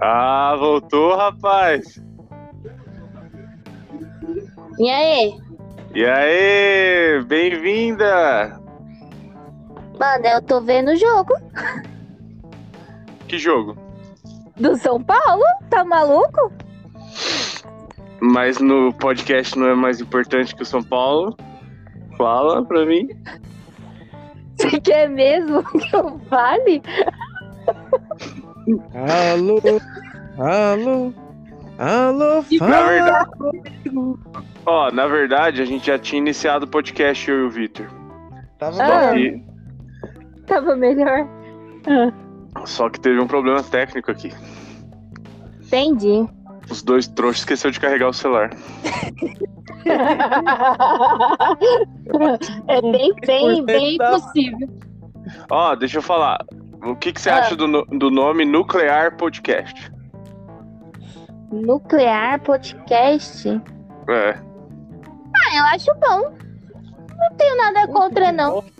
[0.00, 2.00] Ah, voltou, rapaz.
[4.78, 5.36] E aí?
[5.94, 8.60] E aí, bem-vinda.
[9.98, 11.34] Mano, eu tô vendo o jogo
[13.26, 13.76] Que jogo?
[14.56, 15.42] do São Paulo.
[15.68, 16.52] Tá maluco?
[18.20, 21.36] Mas no podcast não é mais importante que o São Paulo?
[22.16, 23.08] Fala pra mim.
[24.56, 26.82] Você quer mesmo que eu fale?
[28.94, 29.60] Alô,
[30.38, 31.12] alô,
[31.78, 34.18] alô, Na fala verdade, comigo.
[34.66, 37.88] ó, na verdade, a gente já tinha iniciado o podcast, eu e o Victor.
[38.58, 39.10] Tava Ah.
[39.10, 39.16] bom.
[39.16, 39.42] E-
[40.46, 41.26] Tava melhor.
[42.64, 44.32] Só que teve um problema técnico aqui.
[45.66, 46.26] Entendi.
[46.70, 48.50] Os dois trouxas esqueceu de carregar o celular.
[52.68, 54.68] é bem, bem, bem possível.
[55.50, 56.38] Ó, deixa eu falar.
[56.84, 57.38] O que, que você Ah.
[57.38, 59.90] acha do, do nome Nuclear Podcast?
[61.50, 63.48] Nuclear Podcast?
[64.08, 64.30] É.
[64.30, 66.32] Ah, eu acho bom.
[67.16, 68.62] Não tenho nada contra, não.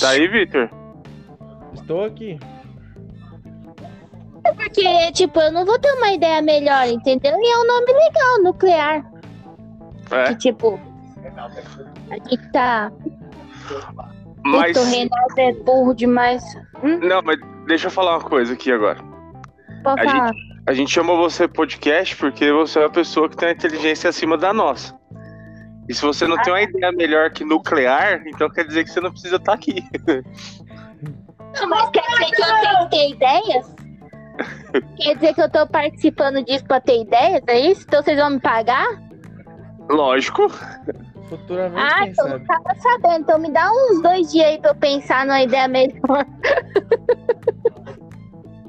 [0.00, 0.70] Tá aí, Victor?
[1.74, 2.38] Estou aqui.
[4.56, 7.32] Porque, tipo, eu não vou ter uma ideia melhor, entendeu?
[7.36, 9.04] E é um nome legal, nuclear.
[10.10, 10.24] É.
[10.28, 10.80] Que, tipo,
[12.10, 12.90] a gente tá.
[14.44, 14.76] Mas.
[14.76, 16.42] O Reinaldo é burro demais.
[16.82, 18.98] Não, mas deixa eu falar uma coisa aqui agora.
[19.82, 20.32] Pode A falar.
[20.66, 24.36] A gente chamou você podcast porque você é uma pessoa que tem uma inteligência acima
[24.36, 24.98] da nossa.
[25.88, 29.00] E se você não tem uma ideia melhor que nuclear, então quer dizer que você
[29.00, 29.84] não precisa estar aqui.
[31.68, 33.76] Mas quer dizer que eu tenho que ter ideias?
[34.96, 37.42] Quer dizer que eu tô participando disso pra ter ideias?
[37.46, 37.84] É isso?
[37.86, 38.86] Então vocês vão me pagar?
[39.88, 40.48] Lógico.
[41.28, 42.46] Futuramente, Ah, quem então não sabe?
[42.46, 43.20] tava sabendo.
[43.22, 46.24] Então me dá uns dois dias aí pra eu pensar numa ideia melhor.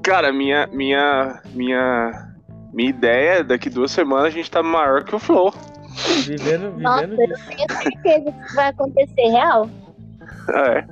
[0.03, 2.31] Cara, minha, minha, minha,
[2.73, 5.53] minha ideia é daqui duas semanas a gente tá maior que o Flow.
[6.25, 7.47] Vivendo, Nossa, vivendo eu disso.
[7.49, 9.69] tenho certeza que isso vai acontecer real.
[10.55, 10.85] É.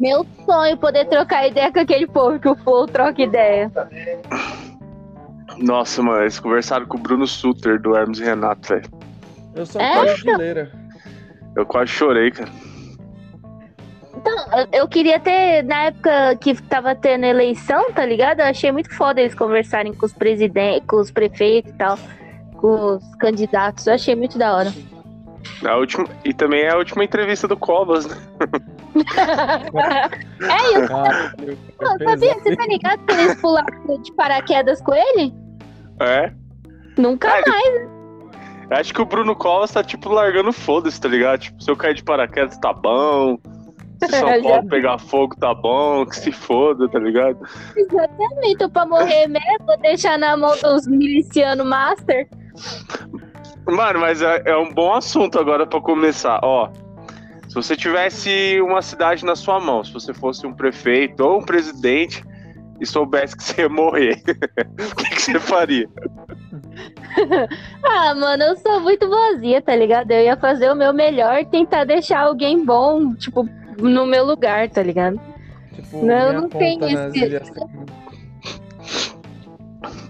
[0.00, 3.70] Meu sonho poder trocar ideia com aquele povo que o Flow troca ideia.
[5.58, 8.90] Nossa, mano, eles conversaram com o Bruno Suter do Hermes e Renato, velho.
[9.56, 10.36] Eu sou É?
[10.36, 10.70] leira.
[11.56, 12.50] Eu quase chorei, cara.
[14.16, 18.40] Então, eu- queria ter, na época que tava tendo eleição, tá ligado?
[18.40, 21.98] Eu achei muito foda eles conversarem com os presidentes, com os prefeitos e tal,
[22.56, 23.86] com os candidatos.
[23.86, 24.72] Eu achei muito da hora.
[25.64, 28.16] A última, e também é a última entrevista do Cobas, né?
[30.42, 31.32] é, eu Ah,
[31.78, 32.34] Pô, é sabia?
[32.34, 35.32] Você tá ligado que eles pularam de paraquedas com ele?
[36.00, 36.32] É.
[36.98, 37.95] Nunca Ah, ele- mais.
[38.70, 41.40] Acho que o Bruno Covas tá, tipo, largando foda-se, tá ligado?
[41.40, 43.38] Tipo, se eu cair de paraquedas, tá bom.
[44.02, 46.04] Se São Paulo pegar fogo, tá bom.
[46.04, 47.38] Que se foda, tá ligado?
[47.76, 48.58] Exatamente.
[48.58, 52.28] Tô pra morrer mesmo, vou deixar na mão dos milicianos master.
[53.66, 56.40] Mano, mas é, é um bom assunto agora pra começar.
[56.42, 56.70] Ó,
[57.48, 61.42] se você tivesse uma cidade na sua mão, se você fosse um prefeito ou um
[61.42, 62.24] presidente
[62.80, 64.22] e soubesse que você ia morrer,
[64.92, 65.88] o que, que você faria?
[67.82, 70.10] Ah, mano, eu sou muito boazinha, tá ligado?
[70.10, 73.48] Eu ia fazer o meu melhor e tentar deixar alguém bom, tipo,
[73.78, 75.18] no meu lugar, tá ligado?
[75.74, 77.50] Tipo, Não, não nas esse- ilhas.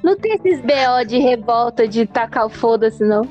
[0.02, 3.22] Não tem esses BO de revolta de tacar o foda-se, não.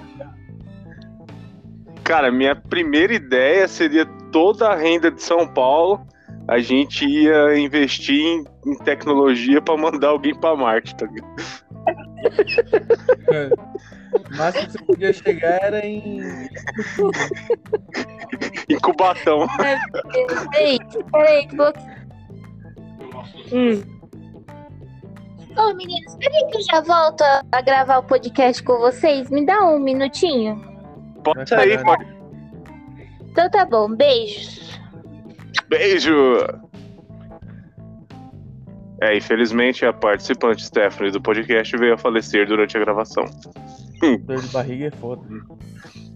[2.04, 6.06] Cara, minha primeira ideia seria toda a renda de São Paulo.
[6.48, 11.65] A gente ia investir em, em tecnologia pra mandar alguém pra Marte, tá ligado?
[14.32, 16.20] O máximo que você podia chegar era em.
[18.82, 19.48] Cubatão.
[19.58, 20.80] Peraí,
[21.12, 21.74] peraí, que vou...
[23.52, 23.84] Hum.
[25.58, 29.30] Ô, meninos, peraí que eu já volto a- a gravar o podcast com vocês.
[29.30, 30.62] Me dá um minutinho.
[31.24, 32.06] Pode sair, pode.
[33.32, 34.80] Então tá bom, beijos.
[35.70, 36.38] Beijo!
[39.02, 43.26] É, infelizmente a participante Stephanie do podcast veio a falecer durante a gravação.
[44.22, 45.22] Dor de barriga é foda.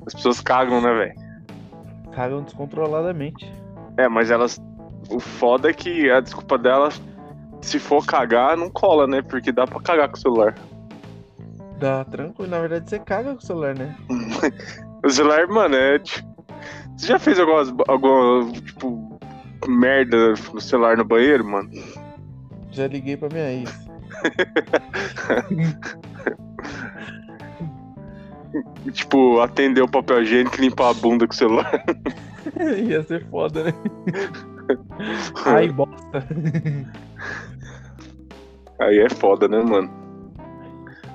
[0.06, 1.30] As pessoas cagam, né, velho?
[2.14, 3.52] Cagam descontroladamente.
[3.98, 4.62] É, mas elas.
[5.10, 6.90] O foda é que a desculpa dela,
[7.62, 9.22] se for cagar, não cola, né?
[9.22, 10.56] Porque dá pra cagar com o celular.
[11.80, 12.50] Dá tranquilo.
[12.50, 13.96] Na verdade, você caga com o celular, né?
[15.02, 16.28] O celular, mano, é tipo.
[16.98, 19.18] Você já fez algumas, alguma, tipo,
[19.66, 21.70] merda no celular no banheiro, mano?
[22.80, 23.70] Já liguei pra minha ex.
[28.94, 31.84] Tipo, atender o papel higiênico e limpar a bunda com o celular.
[32.88, 33.74] Ia ser foda, né?
[35.46, 36.26] Ai, bosta.
[38.80, 39.92] Aí é foda, né, mano?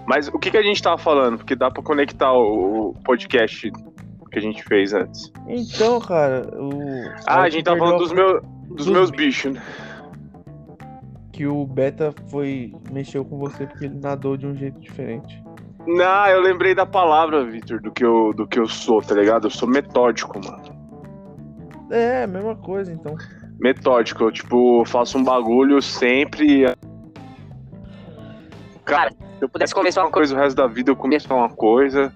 [0.07, 1.39] Mas o que, que a gente tava falando?
[1.39, 3.73] Porque dá pra conectar o, o podcast
[4.31, 5.33] que a gente fez antes.
[5.49, 7.09] Então, cara, o.
[7.27, 9.53] Ah, a gente tava falando dos, meu, dos dos meus bichos.
[9.53, 9.94] bichos, né?
[11.35, 12.73] Que o Beta foi.
[12.93, 15.43] mexeu com você porque ele nadou de um jeito diferente.
[15.85, 19.47] Não, eu lembrei da palavra, Victor, do que, eu, do que eu sou, tá ligado?
[19.49, 20.63] Eu sou metódico, mano.
[21.91, 23.17] É, mesma coisa, então.
[23.59, 26.67] Metódico, eu, tipo, faço um bagulho sempre.
[28.85, 30.35] Cara, Se eu pudesse comer só uma coisa.
[30.35, 32.13] coisa o resto da vida, eu comer só uma coisa.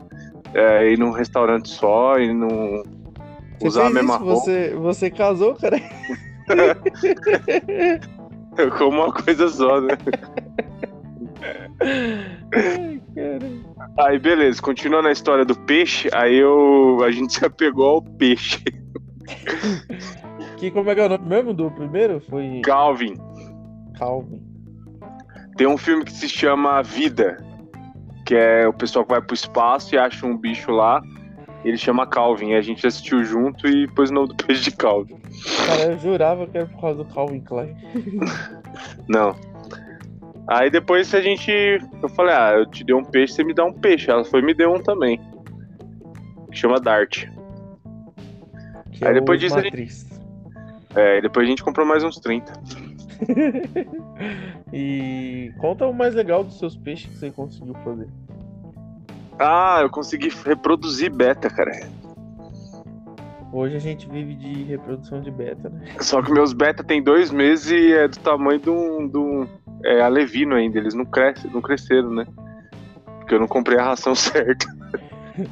[0.55, 2.83] É, ir num restaurante só e não
[3.59, 4.25] Você usar a mesma isso?
[4.25, 4.41] roupa.
[4.45, 5.77] Você, você casou, cara?
[8.59, 9.97] Eu como uma coisa só, né?
[12.55, 13.01] Ai.
[13.99, 18.63] Aí, beleza, continuando a história do peixe, aí eu, a gente se apegou ao peixe.
[20.57, 22.21] Que, como é que é o nome mesmo do primeiro?
[22.21, 23.15] Foi Calvin.
[23.97, 24.43] Calvin.
[25.57, 27.37] Tem um filme que se chama Vida,
[28.25, 31.01] que é o pessoal que vai pro espaço e acha um bicho lá.
[31.65, 32.51] Ele chama Calvin.
[32.51, 35.18] E a gente assistiu junto e pôs o nome do peixe de Calvin.
[35.67, 37.77] Cara, eu jurava que era por causa do Calvin Klein.
[39.09, 39.35] Não.
[40.47, 41.51] Aí depois a gente.
[42.03, 44.11] Eu falei, ah, eu te dei um peixe, você me dá um peixe.
[44.11, 45.21] Ela foi e me deu um também.
[46.51, 47.27] Que chama Dart.
[48.93, 50.09] Que Aí é depois disso a gente- Matriz.
[50.95, 52.53] É, depois a gente comprou mais uns 30.
[54.73, 58.09] e conta o mais legal dos seus peixes que você conseguiu fazer.
[59.39, 61.73] Ah, eu consegui reproduzir beta, cara.
[63.53, 65.87] Hoje a gente vive de reprodução de beta, né?
[66.01, 69.09] Só que meus beta tem dois meses e é do tamanho de um.
[69.09, 69.47] De um
[69.85, 72.27] é alevino ainda, eles não crescem, não cresceram, né?
[73.21, 74.67] Porque eu não comprei a ração certa.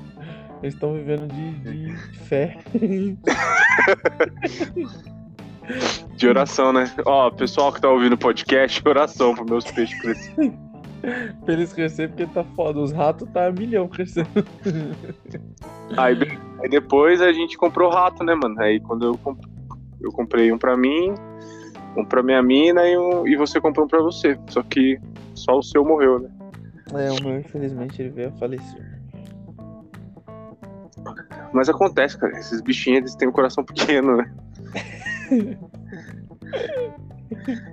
[0.62, 2.56] Eles estão vivendo de, de fé.
[6.16, 6.84] De oração, né?
[7.04, 10.56] Ó, pessoal que tá ouvindo o podcast, oração para meus peixes crescerem.
[11.44, 12.78] pra eles crescer porque tá foda.
[12.80, 14.28] Os ratos tá a milhão crescendo.
[15.96, 18.60] Aí, be- aí depois a gente comprou rato, né, mano?
[18.60, 19.44] Aí quando eu, comp-
[20.00, 21.14] eu comprei um pra mim,
[21.96, 23.26] um pra minha mina e, um...
[23.26, 24.38] e você comprou um pra você.
[24.48, 24.98] Só que
[25.34, 26.30] só o seu morreu, né?
[26.94, 28.96] É, o meu, infelizmente, ele veio a falecer.
[31.52, 32.38] Mas acontece, cara.
[32.38, 34.32] Esses bichinhos eles têm um coração pequeno, né?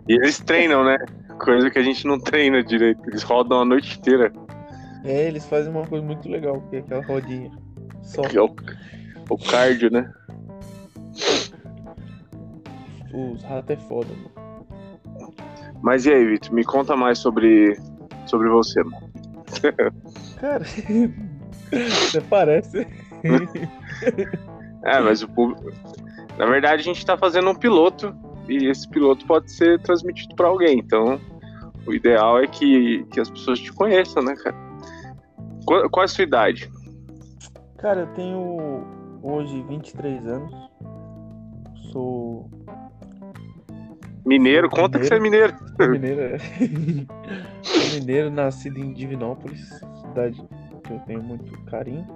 [0.07, 0.97] e eles treinam, né?
[1.39, 3.01] Coisa que a gente não treina direito.
[3.07, 4.31] Eles rodam a noite inteira.
[5.03, 7.51] É, eles fazem uma coisa muito legal, que é aquela rodinha.
[8.03, 8.53] Só Que é o,
[9.29, 10.11] o cardio, né?
[13.13, 14.33] os ratos é foda, mano.
[15.81, 16.53] Mas e aí, Vitor?
[16.53, 17.77] Me conta mais sobre,
[18.25, 19.11] sobre você, mano.
[20.39, 20.65] Cara,
[22.09, 22.87] até parece.
[24.83, 25.71] É, mas o público.
[26.37, 28.15] Na verdade, a gente tá fazendo um piloto
[28.49, 30.79] e esse piloto pode ser transmitido pra alguém.
[30.79, 31.19] Então,
[31.85, 34.55] o ideal é que, que as pessoas te conheçam, né, cara?
[35.65, 36.69] Qual, qual é a sua idade?
[37.83, 38.87] Cara, eu tenho
[39.21, 40.55] hoje 23 anos.
[41.91, 42.49] Sou
[44.25, 44.69] Mineiro?
[44.69, 45.53] Conta que você é mineiro.
[45.77, 46.21] mineiro.
[46.21, 46.37] é.
[47.61, 49.67] Sou mineiro, nascido em Divinópolis,
[49.99, 50.41] cidade
[50.81, 52.07] que eu tenho muito carinho.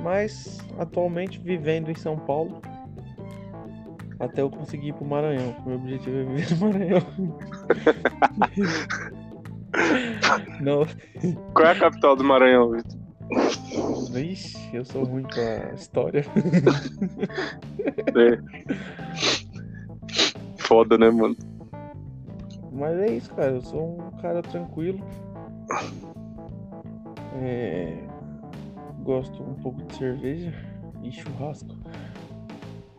[0.00, 2.62] Mas atualmente vivendo em São Paulo.
[4.18, 5.54] Até eu conseguir ir pro Maranhão.
[5.66, 7.02] Meu objetivo é viver no Maranhão.
[10.62, 10.86] Não,
[11.52, 12.95] Qual é a capital do Maranhão, Vitor?
[14.14, 16.24] Ixi, eu sou ruim pra história.
[18.16, 18.38] É.
[20.58, 21.36] Foda, né, mano?
[22.72, 23.52] Mas é isso, cara.
[23.52, 25.04] Eu sou um cara tranquilo.
[27.42, 27.98] É,
[29.06, 30.52] Gosto um pouco de cerveja
[31.02, 31.76] e churrasco.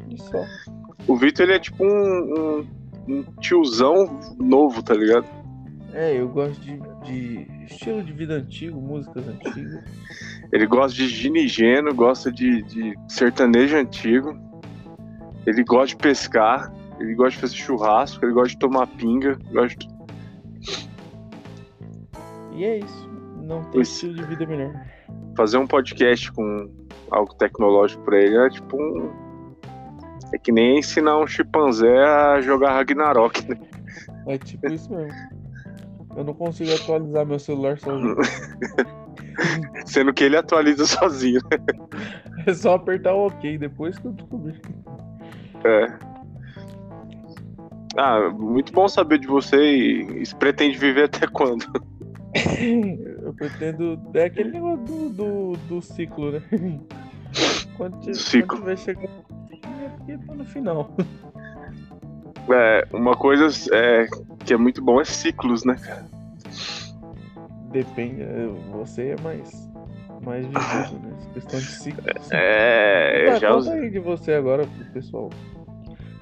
[0.09, 0.41] E só.
[1.05, 2.67] O Vitor, ele é tipo um, um,
[3.09, 5.27] um tiozão novo, tá ligado?
[5.93, 9.83] É, eu gosto de, de estilo de vida antigo, músicas antigas.
[10.51, 14.37] Ele gosta de ginigeno, gosta de, de sertanejo antigo.
[15.45, 16.73] Ele gosta de pescar.
[16.99, 18.25] Ele gosta de fazer churrasco.
[18.25, 19.37] Ele gosta de tomar pinga.
[19.51, 19.87] Gosta de...
[22.53, 23.09] E é isso.
[23.43, 24.73] Não tem estilo de vida melhor.
[25.35, 26.69] Fazer um podcast com
[27.11, 29.11] algo tecnológico pra ele é tipo um.
[30.33, 33.57] É que nem ensinar um chimpanzé a jogar Ragnarok, né?
[34.25, 35.36] É tipo isso mesmo.
[36.17, 38.15] Eu não consigo atualizar meu celular sozinho.
[39.85, 41.39] Sendo que ele atualiza sozinho.
[42.47, 44.59] É só apertar o OK depois que eu descobri.
[45.63, 45.85] É.
[47.95, 51.65] Ah, muito bom saber de você e, e você pretende viver até quando?
[53.21, 53.99] Eu pretendo.
[54.15, 56.41] É aquele negócio do, do, do ciclo, né?
[57.77, 58.47] Quando, Do ciclo.
[58.47, 59.23] quando tiver chegando.
[60.05, 60.95] que tá no final.
[62.49, 64.07] É, uma coisa é,
[64.47, 66.05] que é muito bom é ciclos, né, cara?
[67.71, 69.69] Depende, é, você é mais,
[70.23, 71.13] mais né?
[71.17, 72.05] Essa questão de ciclos.
[72.31, 73.73] É, eu Tá, já usei.
[73.81, 75.29] aí de você agora pro pessoal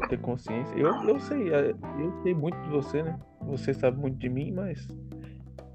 [0.09, 0.75] ter consciência.
[0.75, 3.15] Eu, eu sei, é, eu sei muito de você, né?
[3.43, 4.87] Você sabe muito de mim, mas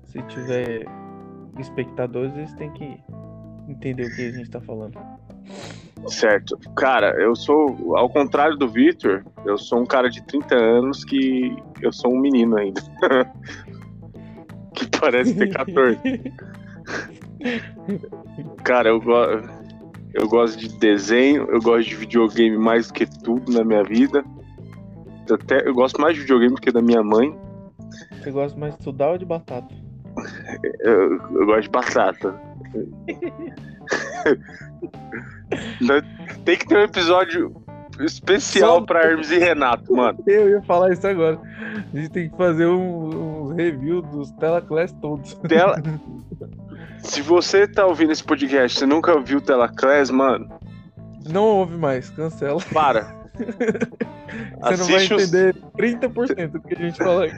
[0.07, 0.85] se tiver
[1.59, 3.01] espectadores, eles têm que
[3.69, 4.99] entender o que a gente tá falando.
[6.09, 6.57] Certo.
[6.77, 11.57] Cara, eu sou, ao contrário do Victor, eu sou um cara de 30 anos que
[11.83, 12.81] eu sou um menino ainda.
[14.75, 15.99] que parece ter 14.
[18.65, 19.43] Cara, eu, go-
[20.15, 24.25] eu gosto de desenho, eu gosto de videogame mais do que tudo na minha vida.
[25.31, 27.37] Até, eu gosto mais de videogame do que da minha mãe.
[28.21, 29.75] Você gosta mais de estudar ou de batata?
[30.81, 32.41] Eu, eu gosto de batata.
[36.45, 37.55] Tem que ter um episódio
[38.01, 40.19] especial Só- pra Hermes e Renato, mano.
[40.27, 41.39] Eu ia falar isso agora.
[41.93, 45.35] A gente tem que fazer um, uns review dos Telaclass todos.
[45.49, 45.83] Tela...
[47.03, 50.51] Se você tá ouvindo esse podcast e você nunca viu o Telaclass, mano,
[51.31, 52.61] Não ouve mais, cancela.
[52.73, 53.15] para.
[54.61, 57.37] Você não vai Assiste os- entender 30% do que a gente fala aqui.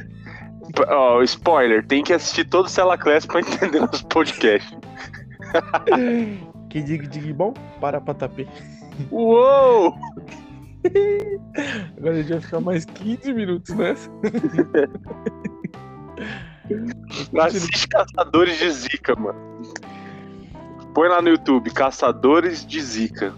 [0.88, 4.76] Ó, spoiler, tem que assistir todo o Telaclass pra entender nosso podcast.
[6.72, 7.52] Que dig dig bom
[7.82, 8.48] para patapê.
[9.10, 9.94] Uou!
[11.98, 14.10] Agora a gente vai ficar mais 15 minutos nessa.
[17.38, 19.38] Assiste Caçadores de Zica, mano.
[20.94, 23.34] Põe lá no YouTube, Caçadores de Zica.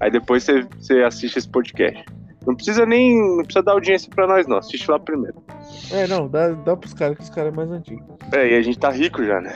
[0.00, 2.04] Aí depois você, você assiste esse podcast.
[2.44, 3.16] Não precisa nem.
[3.36, 4.56] Não precisa dar audiência pra nós, não.
[4.58, 5.40] Assiste lá primeiro.
[5.92, 8.04] É, não, dá, dá pros caras que os caras é mais antigos.
[8.32, 9.54] É, e a gente tá rico já, né?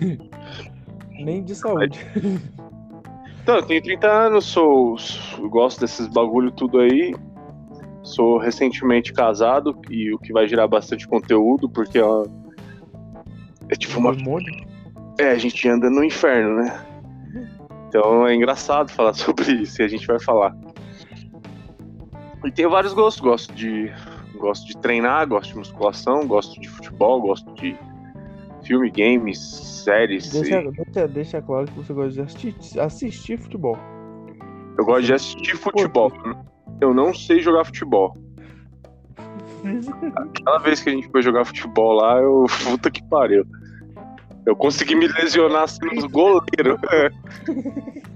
[1.24, 1.98] Nem de saúde.
[3.42, 4.96] Então, eu tenho 30 anos, sou.
[5.48, 7.14] gosto desses bagulho tudo aí.
[8.02, 12.26] Sou recentemente casado e o que vai gerar bastante conteúdo, porque ó,
[13.68, 14.12] é tipo uma.
[15.18, 16.86] É, a gente anda no inferno, né?
[17.88, 20.56] Então é engraçado falar sobre isso e a gente vai falar.
[22.44, 23.92] E tenho vários gostos, gosto de.
[24.36, 27.76] Gosto de treinar, gosto de musculação, gosto de futebol, gosto de
[28.62, 29.38] filme, games,
[29.84, 30.30] séries.
[30.30, 33.76] Deixa, e deixa, deixa claro que você gosta de assistir, assistir futebol.
[34.78, 36.12] Eu gosto de assistir futebol.
[36.80, 38.16] Eu não sei jogar futebol.
[40.16, 42.46] Aquela vez que a gente foi jogar futebol lá, eu.
[42.64, 43.44] Puta que pariu.
[44.46, 46.78] Eu consegui me lesionar sendo goleiro.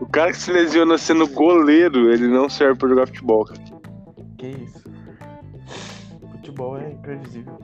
[0.00, 3.44] O cara que se lesiona sendo goleiro, ele não serve pra jogar futebol.
[4.36, 4.84] Que isso?
[6.32, 7.58] Futebol é imprevisível.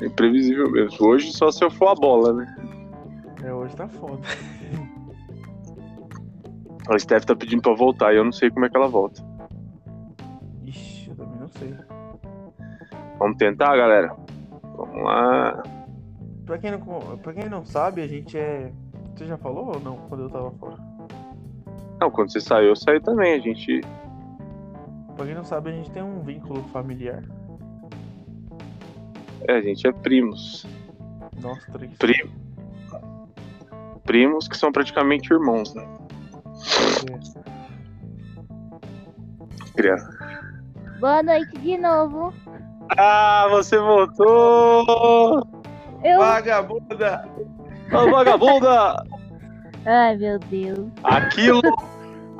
[0.00, 1.06] É imprevisível mesmo.
[1.06, 2.56] Hoje só se eu for a bola, né?
[3.44, 4.20] É, hoje tá foda.
[6.88, 9.22] A Steph tá pedindo pra voltar e eu não sei como é que ela volta.
[10.64, 11.72] Ixi, eu também não sei.
[13.16, 14.16] Vamos tentar, galera?
[14.76, 15.62] Vamos lá.
[16.44, 16.80] Pra quem, não,
[17.18, 18.72] pra quem não sabe, a gente é.
[19.14, 19.98] Você já falou ou não?
[20.08, 20.76] Quando eu tava fora?
[22.00, 23.34] Não, quando você saiu, eu saí também.
[23.34, 23.82] A gente.
[25.14, 27.22] Pra quem não sabe, a gente tem um vínculo familiar.
[29.48, 30.66] É, a gente é primos.
[31.40, 31.96] Nós três.
[31.98, 32.30] Pri-
[34.04, 35.86] Primos que são praticamente irmãos, né?
[39.76, 40.10] Criança.
[40.98, 42.34] Boa noite de novo.
[42.98, 45.46] Ah, você voltou!
[46.02, 46.18] Eu.
[46.18, 47.24] Vagabunda!
[47.92, 49.04] Ô, vagabunda!
[49.86, 50.88] Ai, meu Deus.
[51.04, 51.60] Aquilo.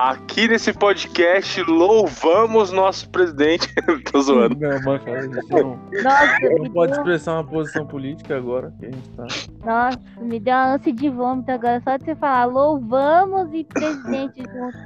[0.00, 3.68] Aqui nesse podcast louvamos nosso presidente.
[4.10, 4.58] Tô zoando.
[4.58, 8.90] Não, mas cara, não, Nossa, não pode deu, expressar uma posição política agora que a
[8.90, 9.26] gente tá.
[9.62, 11.82] nossa, me deu uma ânsia de vômito agora.
[11.84, 14.78] Só de você falar louvamos e presidente junto.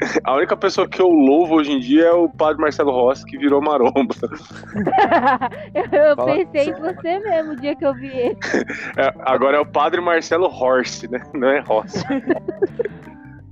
[0.24, 3.36] A única pessoa que eu louvo hoje em dia é o padre Marcelo Rossi, que
[3.36, 4.14] virou maromba.
[5.74, 8.38] eu eu pensei em você mesmo o dia que eu vi ele.
[8.96, 11.20] É, agora é o padre Marcelo Horse, né?
[11.34, 12.02] Não é Rossi.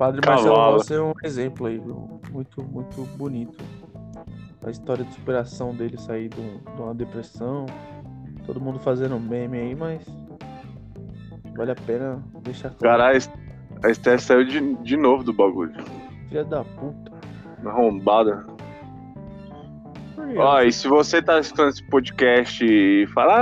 [0.00, 0.20] Padre.
[0.26, 2.18] Marcelo Rossi é um exemplo aí, viu?
[2.32, 3.62] muito, muito bonito.
[4.64, 7.66] A história de superação dele sair de, um- uma depressão.
[8.46, 10.02] Todo mundo fazendo meme aí, mas
[11.54, 12.80] vale a pena deixar claro.
[12.98, 13.20] Caralho,
[13.84, 15.74] a Steph saiu de, de novo do bagulho.
[16.30, 17.12] Filha da puta.
[17.62, 18.46] Arrombada.
[20.36, 23.34] Ó, e se você tá escutando esse podcast e fala,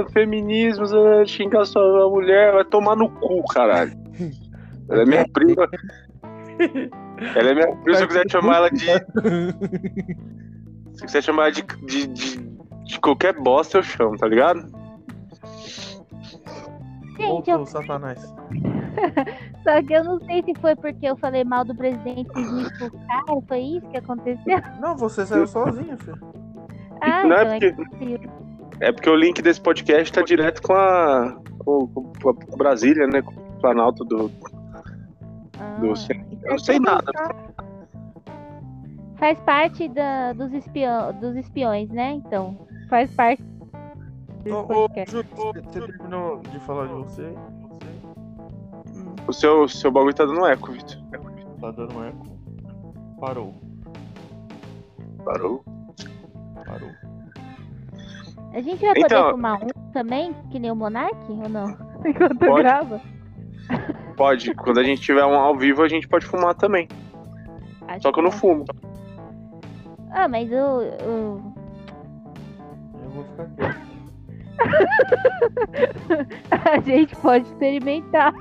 [0.00, 0.84] ah, feminismo,
[1.26, 4.03] xingar sua mulher, vai tomar no cu, caralho.
[4.88, 5.68] Ela é minha prima.
[7.34, 8.84] Ela é minha prima, se eu quiser chamar ela de.
[10.94, 12.36] Se eu quiser chamar ela de, de, de,
[12.84, 14.60] de qualquer bosta, eu chamo, tá ligado?
[17.16, 18.20] Gente, Voltou, eu- Satanás.
[19.64, 22.62] Só que eu não sei se foi porque eu falei mal do presidente e me
[22.62, 23.42] expulsaram.
[23.48, 24.58] Foi isso que aconteceu?
[24.80, 26.18] Não, você saiu sozinho, filho.
[27.00, 28.30] Ah, Não é então é porque- que.
[28.80, 31.36] É porque o link desse podcast tá direto com a.
[31.58, 33.20] com, com- com a Brasília, né?
[33.22, 34.30] Com o Planalto do.
[35.58, 37.12] Ah, do então Eu não sei nada.
[39.16, 42.12] Faz parte da, dos, espião, dos espiões, né?
[42.12, 42.58] Então,
[42.88, 43.42] faz parte
[44.46, 44.88] Ô.
[45.08, 47.34] Júlio, você terminou de falar de você?
[49.26, 50.98] O seu, seu bagulho tá dando eco, Vitor.
[51.60, 52.26] Tá dando um eco.
[53.18, 53.54] Parou,
[55.24, 55.64] Parou.
[56.66, 56.90] parou.
[58.52, 61.64] A gente vai poder Então- fumar um também, que nem o Monark, ou não?
[62.04, 62.62] Enquanto Pode.
[62.62, 63.00] grava?
[64.16, 64.54] Pode.
[64.54, 66.88] Quando a gente tiver um ao vivo, a gente pode fumar também.
[67.88, 68.32] Acho Só que eu não é.
[68.32, 68.64] fumo.
[70.10, 70.54] Ah, mas o.
[70.54, 71.54] o-
[73.02, 73.84] Eu vou ficar quieto.
[76.50, 78.32] A gente pode experimentar.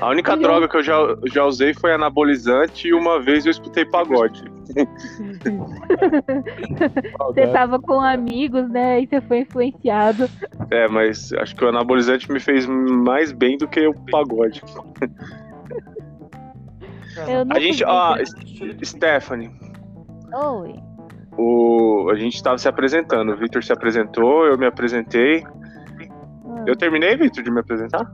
[0.00, 0.96] A única droga que eu já,
[1.32, 4.42] já usei foi anabolizante e uma vez eu escutei pagode.
[7.18, 9.00] Você tava com amigos, né?
[9.00, 10.28] E você foi influenciado.
[10.70, 14.62] É, mas acho que o anabolizante me fez mais bem do que o pagode.
[17.28, 18.84] Eu não A gente, ó, ver.
[18.84, 19.50] Stephanie,
[20.32, 20.74] Oi.
[21.36, 23.32] o, a gente tava se apresentando.
[23.32, 25.44] O Victor se apresentou, eu me apresentei.
[25.44, 26.64] Ah.
[26.66, 28.10] Eu terminei, Victor, de me apresentar?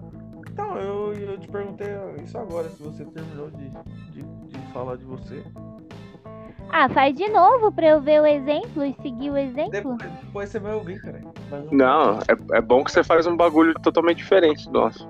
[0.51, 1.87] Então, eu, eu te perguntei
[2.25, 3.71] isso agora, se você terminou de,
[4.13, 5.45] de, de falar de você.
[6.71, 9.71] Ah, faz de novo pra eu ver o exemplo e seguir o exemplo.
[9.71, 11.21] Depois, depois você vai ouvir, cara.
[11.71, 15.09] Não, é, é bom que você faz um bagulho totalmente diferente do nosso.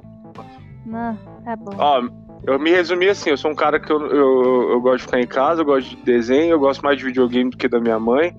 [0.86, 1.72] Não, tá bom.
[1.76, 2.02] Ó,
[2.44, 5.20] eu me resumi assim, eu sou um cara que eu, eu, eu gosto de ficar
[5.20, 7.98] em casa, eu gosto de desenho, eu gosto mais de videogame do que da minha
[7.98, 8.34] mãe.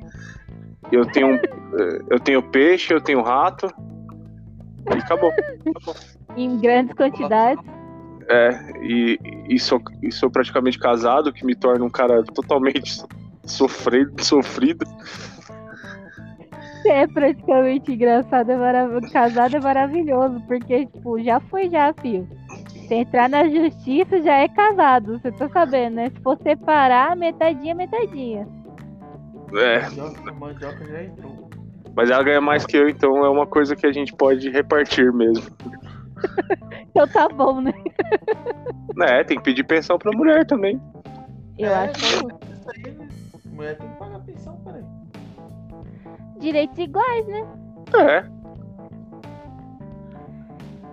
[0.91, 1.39] Eu tenho,
[2.09, 3.67] eu tenho peixe, eu tenho rato.
[4.89, 5.31] E acabou.
[6.35, 7.63] Em grandes quantidades.
[8.29, 8.50] É,
[8.81, 9.19] e,
[9.50, 13.01] e, sou, e sou praticamente casado, que me torna um cara totalmente
[13.44, 14.24] sofrido.
[14.24, 14.85] sofrido.
[16.85, 22.27] É praticamente engraçado, é marav- casado é maravilhoso, porque, tipo, já foi já, filho.
[22.87, 26.09] Se entrar na justiça, já é casado, você tá sabendo, né?
[26.09, 28.48] Se for separar, metadinha, metadinha.
[29.55, 31.50] É, Mandioca, mandioca já entrou.
[31.96, 35.11] mas ela ganha mais que eu, então é uma coisa que a gente pode repartir
[35.13, 35.46] mesmo.
[36.92, 37.72] Então tá bom, né?
[39.01, 40.82] É, tem que pedir pensão pra mulher também.
[41.58, 42.05] Eu É, acho.
[42.05, 43.08] Isso aí, né?
[43.53, 44.84] Mulher tem que pagar pensão, peraí.
[46.40, 47.48] direitos iguais, né?
[47.96, 48.25] É,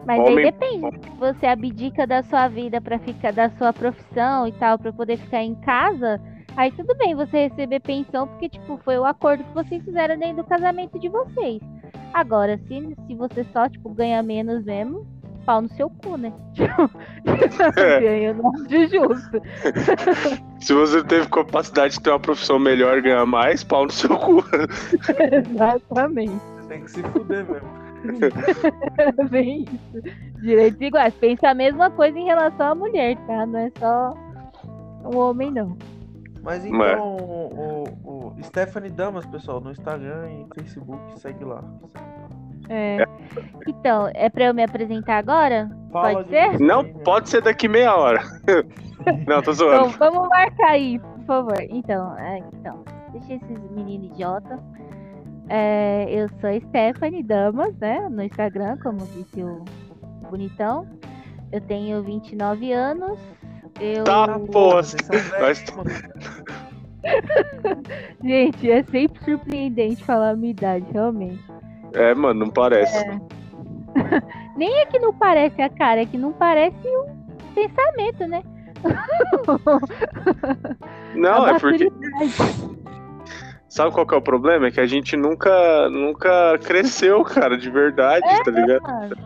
[0.06, 1.00] Mas Homem- aí depende.
[1.02, 5.16] Se você abdica da sua vida pra ficar da sua profissão e tal, pra poder
[5.16, 6.20] ficar em casa,
[6.56, 10.44] aí tudo bem você receber pensão, porque tipo, foi o acordo que vocês fizeram dentro
[10.44, 11.60] do casamento de vocês.
[12.14, 15.04] Agora, se, se você só, tipo, ganha menos mesmo,
[15.46, 16.32] pau no seu cu, né?
[17.76, 18.00] É.
[18.00, 19.40] Ganha não de justo.
[20.60, 24.16] se você teve capacidade de ter uma profissão melhor e ganhar mais, pau no seu
[24.16, 24.44] cu.
[25.32, 26.40] Exatamente.
[26.68, 29.28] Tem que se fuder mesmo.
[29.30, 30.40] Bem isso.
[30.40, 31.14] Direitos iguais.
[31.14, 33.46] Pensa a mesma coisa em relação à mulher, tá?
[33.46, 34.14] Não é só
[35.04, 35.76] o homem, não.
[36.42, 41.64] Mas Mas- então, o, o, o Stephanie Damas, pessoal, no Instagram e Facebook, segue lá.
[42.68, 42.98] É.
[43.66, 45.68] Então, é pra eu me apresentar agora?
[45.92, 46.52] Fala Pode de ser?
[46.52, 46.92] você, Não, né?
[47.04, 48.20] pode ser daqui meia hora.
[49.26, 49.98] Não, tô Então, zoando.
[49.98, 51.60] vamos marcar aí, por favor.
[51.70, 54.58] Então, é, então deixa esses meninos idiota.
[55.48, 58.08] É, eu sou Stephanie Damas, né?
[58.10, 59.64] No Instagram, como disse o
[60.28, 60.88] bonitão.
[61.52, 63.18] Eu tenho 29 anos.
[63.80, 64.02] Eu...
[64.04, 64.70] Tá, pô.
[68.24, 71.42] Gente, é sempre surpreendente falar a minha idade, realmente.
[71.92, 73.04] É, mano, não parece.
[74.56, 77.06] Nem é que não parece a cara, é que não parece o
[77.54, 78.42] pensamento, né?
[81.14, 81.90] Não, é porque.
[83.68, 84.66] Sabe qual que é o problema?
[84.68, 88.82] É que a gente nunca, nunca cresceu, cara, de verdade, tá ligado?
[88.82, 89.16] Mano.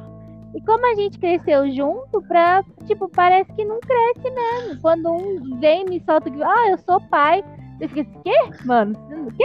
[0.55, 4.81] E como a gente cresceu junto, pra, tipo, parece que não cresce mesmo.
[4.81, 7.44] Quando um vem e me solta que, ah, eu sou pai.
[7.79, 8.64] Você fica assim, quê?
[8.64, 8.96] Mano,
[9.37, 9.44] quê?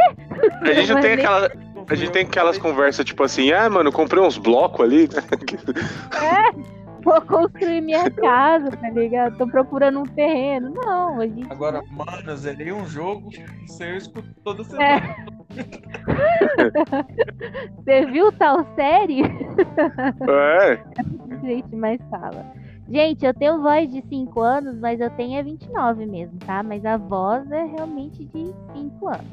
[0.61, 1.51] A gente não tem nem- aquela.
[1.87, 5.07] Não A gente tem que aquelas conversas tipo assim, ah, mano, comprei uns blocos ali.
[7.03, 9.37] Vou construir minha casa, tá ligado?
[9.37, 10.73] Tô procurando um terreno.
[10.73, 11.45] Não, a gente.
[11.51, 13.29] Agora, mano, eu zerei um jogo,
[13.63, 14.65] isso eu escuto toda É.
[14.65, 15.15] semana.
[17.77, 19.21] Você viu tal série?
[19.21, 20.83] É,
[21.43, 22.43] Gente, mas fala.
[22.89, 26.63] Gente, eu tenho voz de 5 anos, mas eu tenho é 29 mesmo, tá?
[26.63, 29.25] Mas a voz é realmente de 5 anos.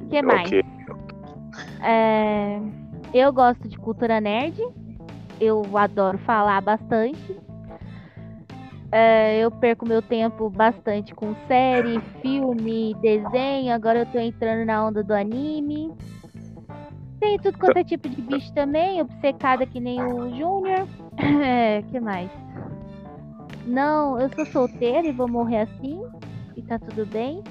[0.00, 0.46] O que mais?
[0.46, 0.75] ok.
[1.82, 2.60] É,
[3.12, 4.60] Eu gosto de cultura nerd.
[5.40, 7.36] eu adoro falar bastante.
[8.92, 13.74] É, eu perco meu tempo bastante com série, filme, desenho.
[13.74, 15.92] Agora eu tô entrando na onda do anime.
[17.18, 20.86] Tem tudo quanto é tipo de bicho também, obcecada que nem o Júnior.
[21.18, 22.30] É, que mais?
[23.66, 26.02] Não, eu sou solteira e vou morrer assim.
[26.54, 27.42] E tá tudo bem.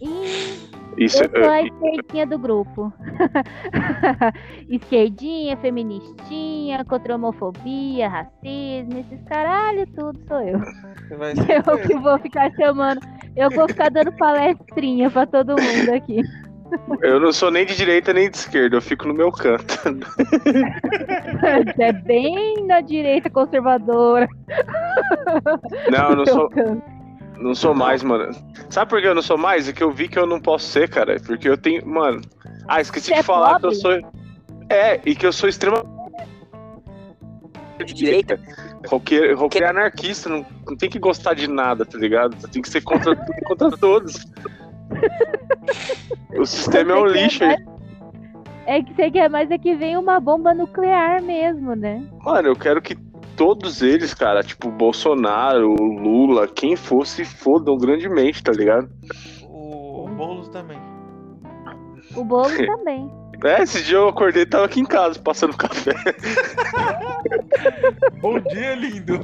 [0.00, 0.63] E
[0.98, 2.92] Isso, eu sou a é, esquerdinha do grupo.
[4.68, 10.60] esquerdinha, feministinha, contra a homofobia, racismo, esses caralho, tudo sou eu.
[11.10, 13.00] Eu que vou ficar chamando.
[13.36, 16.20] Eu vou ficar dando palestrinha pra todo mundo aqui.
[17.02, 19.78] eu não sou nem de direita nem de esquerda, eu fico no meu canto.
[21.78, 24.26] É bem na direita conservadora.
[25.90, 26.93] Não, eu não sou, canto.
[27.44, 28.34] Não sou mais, mano.
[28.70, 29.68] Sabe por que eu não sou mais?
[29.68, 31.16] É que eu vi que eu não posso ser, cara.
[31.24, 31.86] Porque eu tenho.
[31.86, 32.20] Mano.
[32.66, 33.76] Ah, esqueci Você de é falar que eu pobre?
[34.02, 34.12] sou.
[34.70, 35.92] É, e que eu sou extremamente.
[37.84, 38.40] De direita?
[38.88, 42.36] Roqueiro, roqueiro é anarquista, não, não tem que gostar de nada, tá ligado?
[42.48, 44.24] Tem que ser contra, tudo contra todos.
[46.38, 47.44] O sistema é um lixo.
[47.44, 47.60] mais-
[48.66, 52.02] É que você quer mais é que venha uma bomba nuclear mesmo, né?
[52.22, 52.94] Mano, eu quero que
[53.36, 58.88] todos eles, cara, tipo Bolsonaro, o Lula, quem for, se fodam grandemente, tá ligado?
[59.48, 60.78] O Boulos também.
[62.16, 63.10] O bolo também.
[63.44, 65.92] É, esse dia eu acordei e tava aqui em casa, passando café.
[68.22, 69.20] Bom dia, lindo.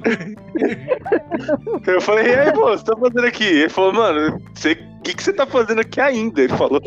[1.86, 3.44] Eu falei, e aí, pô, você tá fazendo aqui?
[3.44, 6.42] Ele falou, mano, o que, que você tá fazendo aqui ainda?
[6.42, 6.82] Ele falou,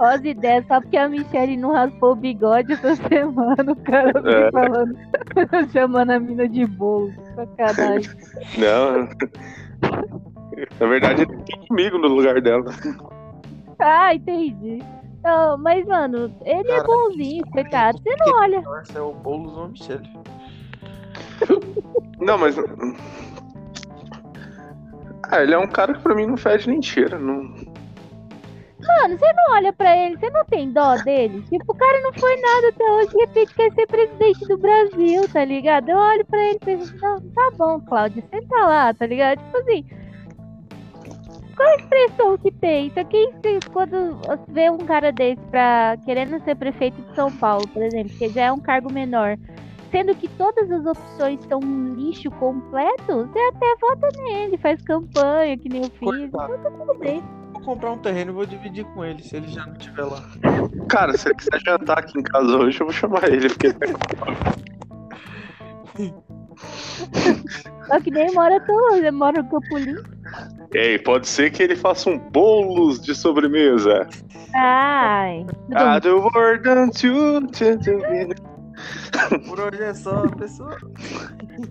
[0.00, 4.12] Ó as ideias, só porque a Michelle não raspou o bigode essa semana, o cara
[4.24, 4.50] É.
[4.50, 4.96] falando,
[5.72, 7.12] chamando a mina de bolo.
[7.34, 8.10] Sacanagem.
[8.58, 9.08] não.
[10.80, 12.64] Na verdade, ele tá comigo no lugar dela.
[13.78, 14.82] Ah, entendi.
[15.24, 17.98] Não, mas, mano, ele é bonzinho, coitado.
[17.98, 18.60] Você não olha.
[18.60, 20.08] Nossa, é o Boulos ou a Michelle.
[22.20, 22.56] Não, mas.
[25.30, 27.18] Ah, ele é um cara que pra mim não fede nem cheira.
[27.18, 27.54] Não...
[28.86, 31.42] Mano, você não olha pra ele, você não tem dó dele?
[31.48, 35.28] Tipo, o cara não foi nada até hoje, de repente quer ser presidente do Brasil,
[35.28, 35.88] tá ligado?
[35.88, 39.38] Eu olho pra ele e penso, não, tá bom, Cláudia, senta lá, tá ligado?
[39.38, 39.84] Tipo assim,
[41.56, 42.92] qual a expressão que tem?
[42.96, 44.18] Aqui, se- quando
[44.48, 48.42] vê um cara desse pra querendo ser prefeito de São Paulo, por exemplo, que já
[48.46, 49.36] é um cargo menor,
[49.92, 55.56] sendo que todas as opções são um lixo completo, você até vota nele, faz campanha,
[55.58, 57.22] que nem eu fiz, então tá tudo bem.
[57.62, 60.20] Vou comprar um terreno e vou dividir com ele, se ele já não estiver lá.
[60.88, 63.76] Cara, se ele quiser jantar aqui em casa hoje, eu vou chamar ele, porque ele
[65.98, 66.12] é
[67.86, 70.10] Só que nem mora tão longe, mora no Campo Limpo.
[70.74, 74.08] Ei, pode ser que ele faça um bolos de sobremesa.
[74.54, 75.46] Ai.
[75.68, 77.92] Don't you to to
[79.46, 80.76] Por hoje é só, pessoal.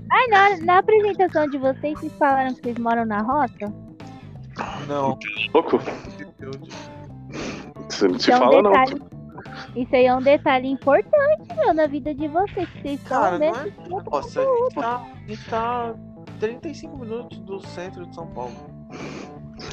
[0.09, 3.90] Ai, na, na apresentação de vocês, vocês falaram que vocês moram na roça?
[4.87, 5.17] Não.
[5.53, 5.79] Louco?
[7.89, 8.71] Você não se Isso é um fala, não.
[8.71, 9.01] detalhe.
[9.75, 12.69] Isso aí é um detalhe importante, meu, na vida de vocês.
[12.69, 13.51] que Vocês estão Cara, não é.
[14.09, 15.93] Nossa, a gente tá, a gente tá
[16.39, 18.53] 35 minutos do centro de São Paulo.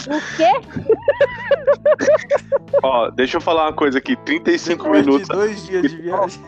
[0.06, 0.52] O quê?
[2.82, 4.16] Ó, deixa eu falar uma coisa aqui.
[4.16, 5.28] 35 Depois minutos.
[5.28, 6.40] de dois dias de viagem.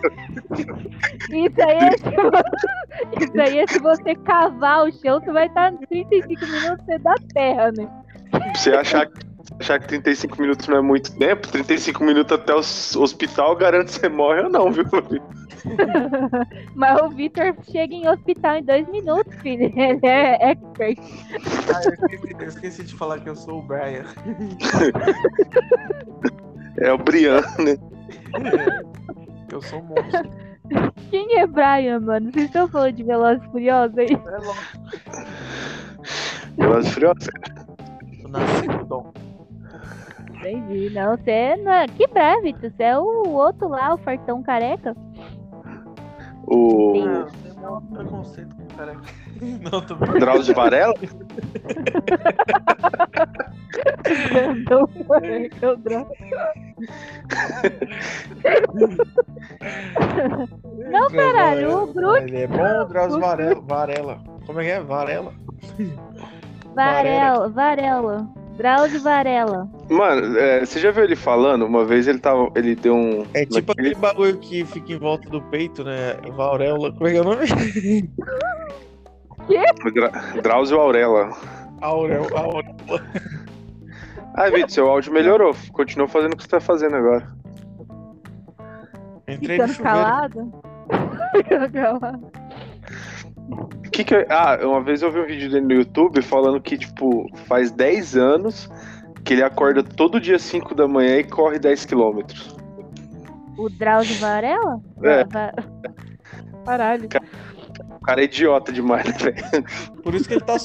[1.30, 5.46] Isso aí é se você, isso aí é se você cavar o chão, você vai
[5.46, 7.88] estar nos 35 minutos da terra, né?
[8.54, 9.08] Você achar,
[9.58, 14.00] achar que 35 minutos não é muito tempo, 35 minutos até o hospital garante que
[14.00, 14.84] você morre ou não, viu?
[16.74, 19.64] Mas o Victor chega em hospital em dois minutos, filho.
[19.76, 20.98] Ele é expert.
[21.74, 24.04] Ah, eu esqueci, eu esqueci de falar que eu sou o Brian.
[26.78, 27.76] É o Brian, né?
[29.52, 30.30] Eu sou um monstro.
[31.10, 32.30] Quem é Brian, mano?
[32.32, 34.06] Vocês estão falando de Velozes e Furiosos aí?
[34.06, 34.16] É.
[36.56, 37.28] Velozes e Furiosos.
[38.32, 39.12] Eu nasci com dom.
[40.36, 40.90] Entendi.
[40.90, 41.86] Não, você não é...
[41.88, 44.96] Que breve, você é o outro lá, o fartão careca.
[46.46, 48.96] O Ah, eu tenho um preconceito com o cara.
[49.40, 49.94] Não, tô.
[49.94, 50.94] Drauzio Varela?
[54.68, 56.16] Não, careca, o Drauzio.
[60.90, 63.60] Não, caralho, o Bruno Ele é bom, Drauzio Varela.
[63.62, 64.18] Varela.
[64.46, 64.80] Como é que é?
[64.80, 65.32] Varela?
[66.86, 68.28] Varela, Varela.
[68.56, 69.68] Drauzio Varela.
[69.88, 71.64] Mano, é, você já viu ele falando?
[71.64, 72.50] Uma vez ele tava.
[72.54, 73.24] Ele deu um.
[73.32, 76.14] É tipo aquele bagulho que fica em volta do peito, né?
[76.36, 76.92] Vaurela.
[76.92, 77.46] Como é que é o nome?
[79.94, 80.10] Dra-
[80.42, 81.30] Drauzio Aurela.
[81.80, 82.74] Aurel, Aurel.
[84.34, 85.54] Ah, Vitor, seu áudio melhorou.
[85.72, 87.26] Continua fazendo o que você tá fazendo agora.
[89.26, 89.82] Entrei no Ficando chuveiro.
[89.82, 90.52] calado.
[91.36, 92.32] Ficando calado.
[94.00, 96.78] Que que eu- Ah, uma vez eu vi um vídeo dele no YouTube falando que,
[96.78, 98.68] tipo, faz 10 anos
[99.24, 102.56] que ele acorda todo dia 5 da manhã e corre 10 quilômetros.
[103.58, 104.80] O Drauzio Varela?
[105.02, 105.24] É.
[106.64, 107.08] Caralho.
[107.96, 109.64] O cara é idiota demais, né, velho?
[110.02, 110.56] Por isso que ele tá.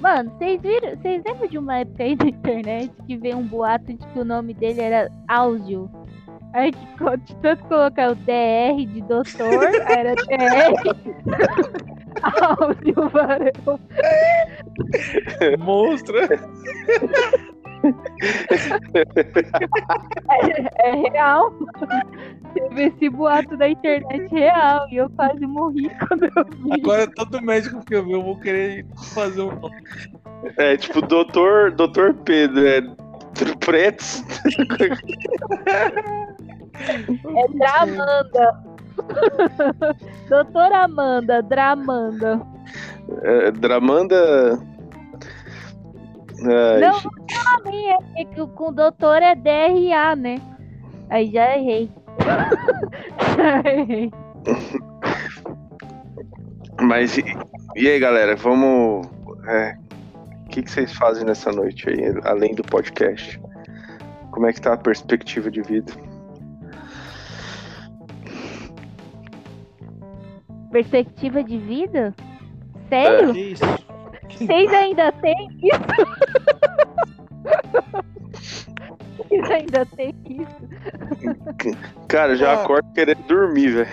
[0.00, 0.96] Mano, vocês viram?
[0.96, 4.24] Vocês lembram de uma época aí na internet que veio um boato de que o
[4.24, 5.88] nome dele era Áudio?
[6.52, 10.72] Aí de tanto colocar o DR de doutor, era DR.
[12.22, 13.80] Áudio Varela.
[15.58, 16.28] Monstra!
[20.78, 22.42] É real, mano.
[22.54, 26.80] Teve esse boato da internet real e eu quase morri quando eu vi.
[26.80, 29.50] Agora todo médico que eu ver, eu vou querer fazer um.
[30.58, 32.82] É tipo, doutor, doutor Pedro, é
[33.60, 34.22] Pretos.
[36.88, 38.72] É Dramanda.
[40.28, 42.42] Doutora Amanda, Dramanda.
[43.22, 44.58] É, Dramanda.
[46.44, 50.36] Ai, Não, pra mim é é que com doutor é DRA, né?
[51.10, 51.90] Aí já errei.
[53.36, 54.10] já errei.
[56.80, 57.24] Mas e,
[57.76, 59.06] e aí, galera, vamos.
[59.46, 59.76] é,
[60.46, 63.40] O que, que vocês fazem nessa noite aí, além do podcast?
[64.30, 65.92] Como é que tá a perspectiva de vida?
[70.72, 72.14] Perspectiva de vida?
[72.88, 73.32] Sério?
[73.32, 73.64] Que isso?
[74.30, 75.80] Vocês ainda têm isso?
[79.18, 81.76] Vocês ainda têm isso?
[82.08, 82.62] Cara, já Ah.
[82.62, 83.88] acordo querendo dormir, velho.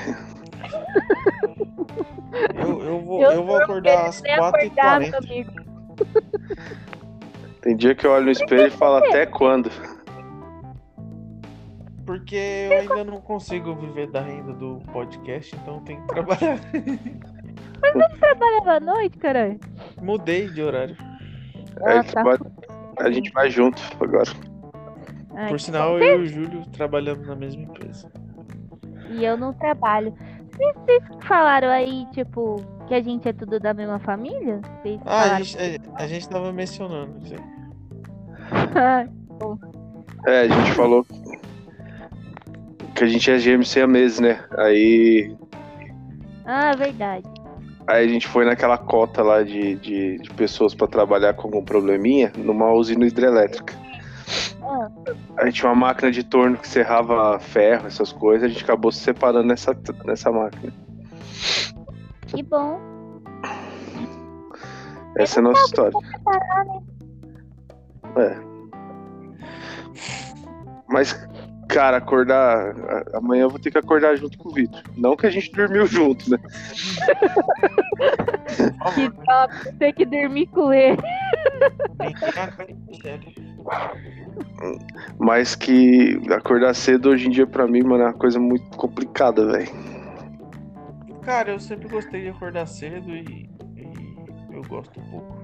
[2.55, 5.17] Eu, eu vou, Eu eu vou acordar às Nem acordar, meu 4h40.
[5.17, 5.51] amigo.
[7.61, 9.69] Tem dia que eu olho no espelho e falo até quando?
[12.09, 16.57] Porque eu ainda não consigo viver da renda do podcast, então eu tenho que trabalhar.
[18.19, 19.59] Trabalhava à noite, caralho.
[20.01, 20.97] Mudei de horário.
[21.85, 22.23] Ah, tá.
[22.23, 22.37] vai-
[22.97, 24.31] a gente vai junto agora.
[25.35, 28.11] Ai, Por sinal, eu e o Júlio trabalhamos na mesma empresa.
[29.11, 30.11] E eu não trabalho.
[30.51, 32.55] Vocês, falaram aí, tipo,
[32.87, 34.59] que a gente é tudo da mesma família?
[34.81, 37.35] Vocês Ah, a gente, a, a gente tava mencionando isso
[38.73, 39.07] aí.
[40.25, 41.05] É, a gente falou
[42.99, 44.43] que a gente é gêmeo siamês, né?
[44.57, 45.33] Aí,
[46.45, 47.23] ah, verdade.
[47.87, 51.63] aí a gente foi naquela cota lá de, de, de pessoas pra trabalhar com algum
[51.63, 53.73] probleminha numa usina hidrelétrica.
[54.61, 54.89] Ah.
[55.37, 58.99] Aí tinha uma máquina de torno que serrava ferro, essas coisas, a gente acabou se
[58.99, 60.73] separando nessa, nessa máquina.
[62.27, 62.81] Que bom.
[65.17, 65.97] Essa é a nossa história.
[68.17, 68.49] É.
[70.89, 71.28] Mas,
[71.69, 72.73] cara, acordar.
[73.13, 74.81] Amanhã eu vou ter que acordar junto com o Vitor.
[74.97, 76.37] Não que a gente dormiu junto, né?
[78.95, 79.53] Que top.
[79.77, 80.97] Ter que dormir com ele.
[85.19, 89.45] Mas que acordar cedo hoje em dia pra mim, mano, é uma coisa muito complicada,
[89.45, 89.69] velho.
[91.21, 93.93] Cara, eu sempre gostei de acordar cedo e, e
[94.51, 95.38] eu gosto um pouco.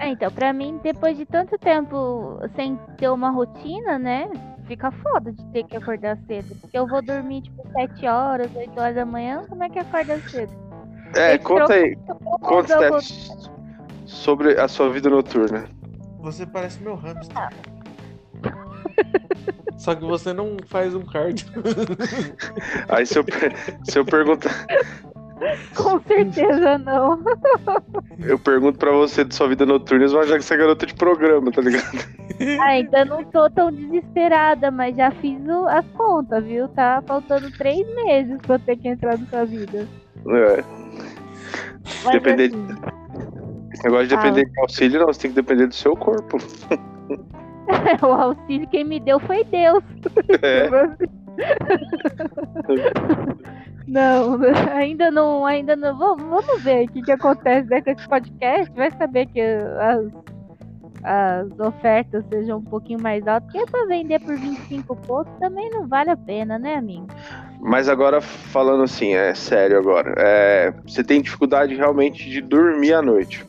[0.00, 4.28] É, então, pra mim, depois de tanto tempo sem ter uma rotina, né?
[4.66, 6.54] Fica foda de ter que acordar cedo.
[6.60, 10.18] Porque eu vou dormir, tipo, 7 horas, 8 horas da manhã, como é que acorda
[10.28, 10.52] cedo?
[11.14, 13.50] É, conta aí, trocar- conta eu vou- Steph,
[14.06, 15.64] sobre a sua vida noturna.
[16.20, 17.36] Você parece meu hamster.
[19.76, 21.46] Só que você não faz um cardio.
[22.88, 23.54] Aí se eu, per-
[23.84, 24.50] se eu perguntar,
[25.76, 27.20] Com certeza não.
[28.24, 30.94] eu pergunto pra você de sua vida noturna, vão achar que você é garota de
[30.94, 31.84] programa, tá ligado?
[32.62, 36.68] Ainda não tô tão desesperada, mas já fiz o- as contas, viu?
[36.68, 39.86] Tá faltando três meses pra eu ter que entrar na sua vida.
[40.28, 40.64] É.
[42.04, 42.66] Mas, Depender- assim,
[43.72, 46.38] Esse negócio de depender de auxílio, não, você tem que depender do seu corpo.
[48.02, 49.82] o auxílio quem me deu foi Deus.
[50.42, 50.68] É.
[53.86, 54.38] Não,
[54.72, 55.96] ainda não, ainda não.
[55.96, 58.74] Vamos, vamos ver o que, que acontece né, com esse podcast.
[58.74, 60.06] Vai saber que as,
[61.02, 63.50] as ofertas sejam um pouquinho mais altas.
[63.52, 67.06] Porque pra vender por 25 pontos também não vale a pena, né, amigo?
[67.60, 70.14] Mas agora, falando assim, é sério agora.
[70.18, 73.44] É, você tem dificuldade realmente de dormir à noite.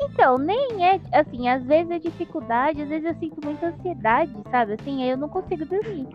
[0.00, 4.74] Então, nem é, assim, às vezes é dificuldade, às vezes eu sinto muita ansiedade, sabe?
[4.74, 6.06] Assim, aí eu não consigo dormir.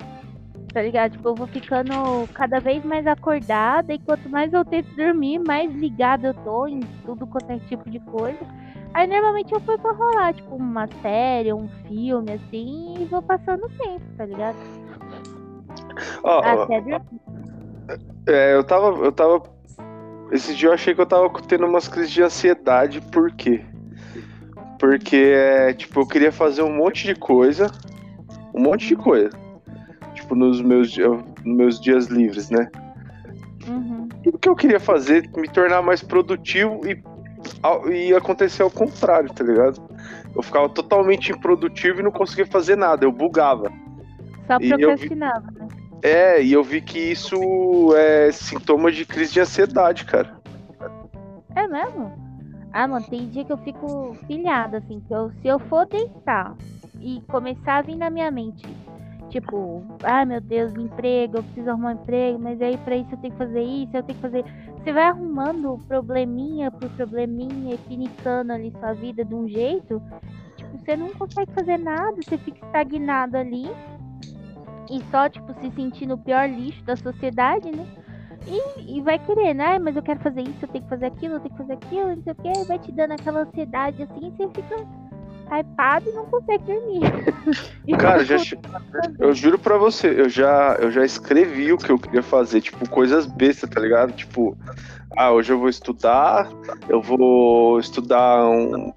[0.74, 1.12] Tá ligado?
[1.12, 5.72] Tipo, eu vou ficando cada vez mais acordada e quanto mais eu tento dormir, mais
[5.72, 8.40] ligada eu tô em tudo quanto é tipo de coisa.
[8.92, 13.66] Aí normalmente eu fui pra rolar, tipo, uma série, um filme, assim, e vou passando
[13.66, 14.58] o tempo, tá ligado?
[16.64, 17.22] Até dormir.
[18.28, 18.88] é, eu tava.
[19.04, 19.44] Eu tava.
[20.32, 23.64] Esse dia eu achei que eu tava tendo umas crises de ansiedade, por quê?
[24.80, 27.70] Porque, é, tipo, eu queria fazer um monte de coisa.
[28.54, 29.42] Um monte de coisa.
[30.24, 30.96] Tipo, nos meus,
[31.44, 32.70] meus dias livres, né?
[33.68, 34.08] Uhum.
[34.24, 36.98] Tudo que eu queria fazer, me tornar mais produtivo e,
[37.94, 39.82] e acontecer ao contrário, tá ligado?
[40.34, 43.70] Eu ficava totalmente improdutivo e não conseguia fazer nada, eu bugava.
[44.48, 45.68] Só procrastinava, né?
[46.02, 50.38] É, e eu vi que isso é sintoma de crise de ansiedade, cara.
[51.54, 52.14] É mesmo?
[52.72, 56.56] Ah, mano, tem dia que eu fico pilhada, assim, que eu, se eu for deitar
[57.02, 58.66] e começar a vir na minha mente,
[59.34, 63.17] tipo, ai meu Deus, emprego, eu preciso arrumar um emprego, mas aí pra isso eu
[63.17, 64.46] tenho que fazer isso, eu tenho que fazer.
[64.78, 70.00] Você vai arrumando probleminha por probleminha e finicando ali sua vida de um jeito,
[70.56, 73.65] tipo, você não consegue fazer nada, você fica estagnado ali
[74.91, 77.88] e só, tipo, se sentindo o pior lixo da sociedade, né?
[78.46, 79.80] E, e vai querer, né?
[79.80, 82.15] Mas eu quero fazer isso, eu tenho que fazer aquilo, eu tenho que fazer aquilo,
[82.15, 84.76] não sei o que, vai te dando aquela ansiedade assim, e você fica
[85.49, 87.01] hypado e não consegue dormir.
[87.99, 88.38] Cara, já,
[89.19, 92.88] eu juro pra você, eu já, eu já escrevi o que eu queria fazer, tipo,
[92.89, 94.13] coisas bestas, tá ligado?
[94.13, 94.58] Tipo,
[95.17, 96.49] ah, hoje eu vou estudar,
[96.89, 98.91] eu vou estudar um,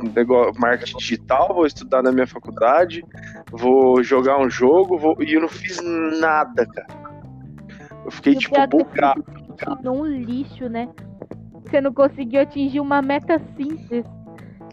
[0.00, 3.02] um negócio, marketing digital, vou estudar na minha faculdade,
[3.50, 7.04] vou jogar um jogo, vou, e eu não fiz nada, cara.
[8.04, 9.24] Eu fiquei, tipo, bugado.
[9.86, 10.88] um lixo, né?
[11.64, 14.04] Você não conseguiu atingir uma meta simples.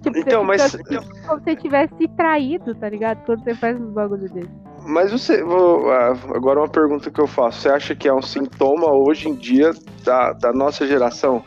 [0.02, 3.24] Tipo, Então, você mas- fica como se você tivesse traído, tá ligado?
[3.26, 4.50] Quando você faz uns bagulho desse.
[4.84, 8.22] Mas você, vou, ah, agora uma pergunta que eu faço, você acha que é um
[8.22, 9.72] sintoma hoje em dia
[10.04, 11.44] da, da nossa geração?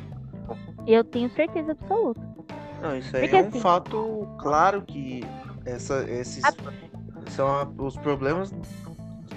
[0.87, 2.21] Eu tenho certeza absoluta.
[2.81, 5.25] Não, isso aí Porque é um assim- fato claro que
[5.67, 6.53] essa, esses A-
[7.31, 8.53] são a- os problemas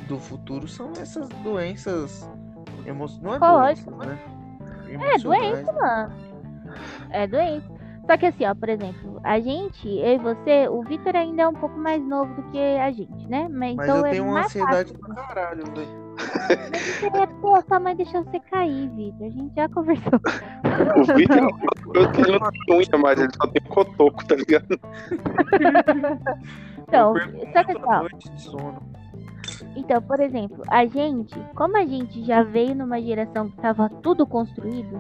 [0.08, 2.30] do futuro são essas doenças
[2.86, 3.40] emocionais.
[3.42, 4.20] Não é doença, né?
[4.90, 6.14] É doença, mano.
[7.10, 7.77] É doença.
[8.10, 11.48] Só que assim, ó, por exemplo, a gente, eu e você, o Vitor ainda é
[11.48, 13.50] um pouco mais novo do que a gente, né?
[13.52, 15.08] Mas, Mas então eu é tenho uma mais ansiedade fácil.
[15.08, 15.64] do caralho.
[15.76, 19.28] Mas você é, pô, sua mãe deixou você cair, Vitor.
[19.28, 20.20] A gente já conversou.
[20.96, 21.38] O Victor,
[21.94, 24.80] eu- ele não tem unha mais, ele só tem cotoco, tá ligado?
[26.88, 27.14] Então,
[27.54, 28.82] só que assim, ó, noite de sono.
[29.76, 34.26] Então, por exemplo, a gente, como a gente já veio numa geração que tava tudo
[34.26, 35.00] construído,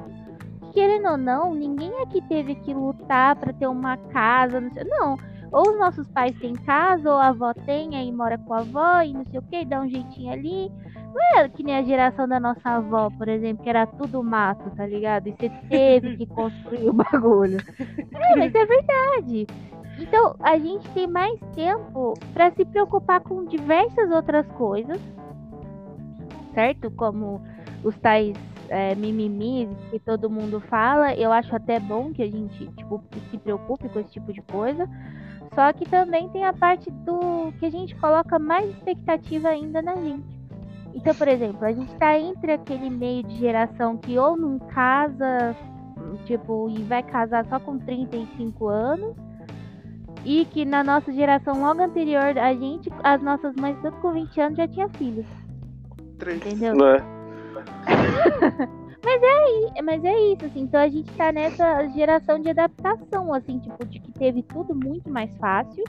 [0.78, 5.18] querendo ou não, ninguém aqui teve que lutar pra ter uma casa, não sei, não.
[5.52, 9.02] Ou os nossos pais têm casa, ou a avó tem, aí mora com a avó
[9.02, 10.72] e não sei o que, dá um jeitinho ali.
[11.16, 14.70] Não é que nem a geração da nossa avó, por exemplo, que era tudo mato,
[14.76, 15.28] tá ligado?
[15.28, 17.58] E você teve que construir o bagulho.
[18.13, 19.48] É, mas é verdade.
[20.00, 25.00] Então, a gente tem mais tempo para se preocupar com diversas outras coisas,
[26.54, 26.92] certo?
[26.92, 27.42] Como
[27.84, 28.38] os tais
[28.70, 31.14] é, mimimis que todo mundo fala.
[31.16, 34.88] Eu acho até bom que a gente tipo, se preocupe com esse tipo de coisa.
[35.54, 39.96] Só que também tem a parte do que a gente coloca mais expectativa ainda na
[39.96, 40.38] gente.
[40.94, 45.56] Então, por exemplo, a gente tá entre aquele meio de geração que ou não casa,
[46.26, 49.16] tipo, e vai casar só com 35 anos,
[50.26, 54.42] e que na nossa geração logo anterior a gente, as nossas mães tudo com 20
[54.42, 55.26] anos já tinha filhos,
[56.18, 56.38] Três.
[56.38, 56.76] entendeu?
[56.76, 57.17] Não é?
[59.76, 63.86] E- Mas é isso, assim, então a gente tá nessa geração de adaptação, assim, tipo,
[63.86, 65.84] de que teve tudo muito mais fácil,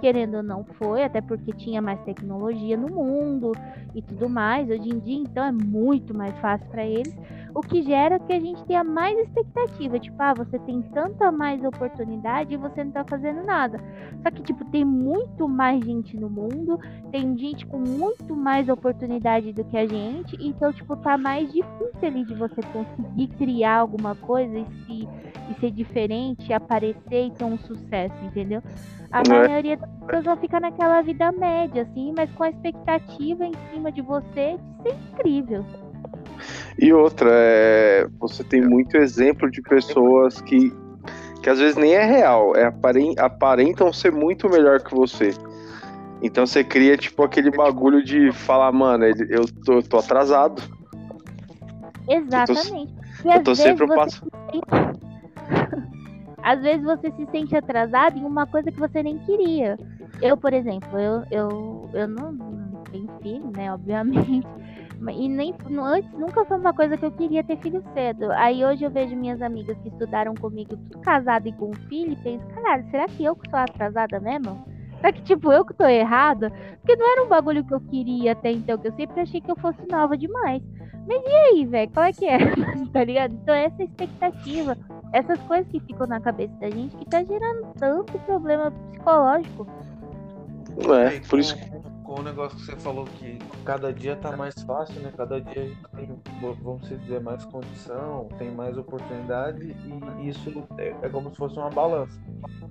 [0.00, 3.52] querendo ou não foi, até porque tinha mais tecnologia no mundo
[3.94, 4.68] e tudo mais.
[4.68, 7.14] Hoje em dia, então, é muito mais fácil para eles,
[7.54, 11.64] o que gera que a gente tenha mais expectativa, tipo, ah, você tem tanta mais
[11.64, 13.80] oportunidade e você não tá fazendo nada.
[14.22, 16.78] Só que, tipo, tem muito mais gente no mundo,
[17.10, 21.98] tem gente com muito mais oportunidade do que a gente, então, tipo, tá mais difícil
[22.02, 25.08] ali de você conseguir criar alguma coisa e, se,
[25.50, 28.62] e ser diferente, aparecer e ter um sucesso, entendeu?
[29.12, 29.28] A É.
[29.48, 33.90] maioria das pessoas vão ficar naquela vida média, assim, mas com a expectativa em cima
[33.92, 35.64] de você de ser incrível.
[36.78, 40.70] E outra, é, você tem muito exemplo de pessoas que,
[41.42, 45.30] que às vezes nem é real, é aparen- aparentam ser muito melhor que você.
[46.22, 50.60] Então você cria tipo aquele bagulho de falar, mano, eu tô, eu tô atrasado.
[52.08, 52.94] Exatamente.
[53.24, 54.22] Eu tô vezes sempre um passo.
[54.52, 54.66] sente-
[56.46, 59.76] Às vezes você se sente atrasado em uma coisa que você nem queria.
[60.22, 62.36] Eu, por exemplo, eu, eu, eu não,
[62.88, 63.70] tenho filho, né?
[63.74, 64.46] Obviamente.
[65.12, 68.30] E nem antes nunca foi uma coisa que eu queria ter filho cedo.
[68.30, 72.16] Aí hoje eu vejo minhas amigas que estudaram comigo, tudo casado e com filho, e
[72.16, 74.64] penso, caralho, será que eu que sou atrasada mesmo?
[75.06, 76.50] Será que, tipo, eu que tô errada?
[76.80, 79.48] Porque não era um bagulho que eu queria até então, que eu sempre achei que
[79.48, 80.60] eu fosse nova demais.
[81.06, 81.90] Mas e aí, velho?
[81.92, 82.38] Qual é que é?
[82.92, 83.32] tá ligado?
[83.34, 84.76] Então essa expectativa,
[85.12, 89.68] essas coisas que ficam na cabeça da gente que tá gerando tanto problema psicológico.
[90.80, 94.54] É, por isso com, com o negócio que você falou que cada dia tá mais
[94.62, 95.12] fácil, né?
[95.16, 96.22] Cada dia a gente tem,
[96.62, 99.76] vamos dizer, mais condição, tem mais oportunidade
[100.20, 102.18] e isso é, é como se fosse uma balança.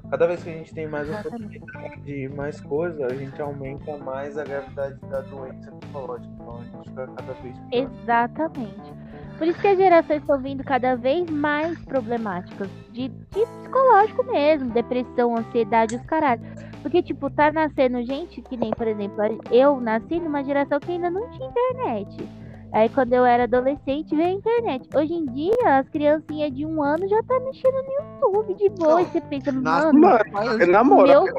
[0.09, 4.38] Cada vez que a gente tem mais oportunidade e mais coisa, a gente aumenta mais
[4.38, 6.33] a gravidade da doença psicológica.
[6.33, 7.91] Então a gente fica cada vez pior.
[8.01, 8.93] Exatamente.
[9.38, 12.69] Por isso que as gerações estão vindo cada vez mais problemáticas.
[12.93, 16.41] De, de psicológico mesmo, depressão, ansiedade, os caralho.
[16.86, 19.17] Porque, tipo, tá nascendo gente que nem, por exemplo,
[19.49, 22.29] eu nasci numa geração que ainda não tinha internet.
[22.71, 24.88] Aí quando eu era adolescente veio a internet.
[24.95, 29.01] Hoje em dia, as criancinhas de um ano já tá mexendo no YouTube de boa.
[29.01, 29.99] E você pensa, Nas- mano,
[30.31, 31.33] Mano, na moral, meu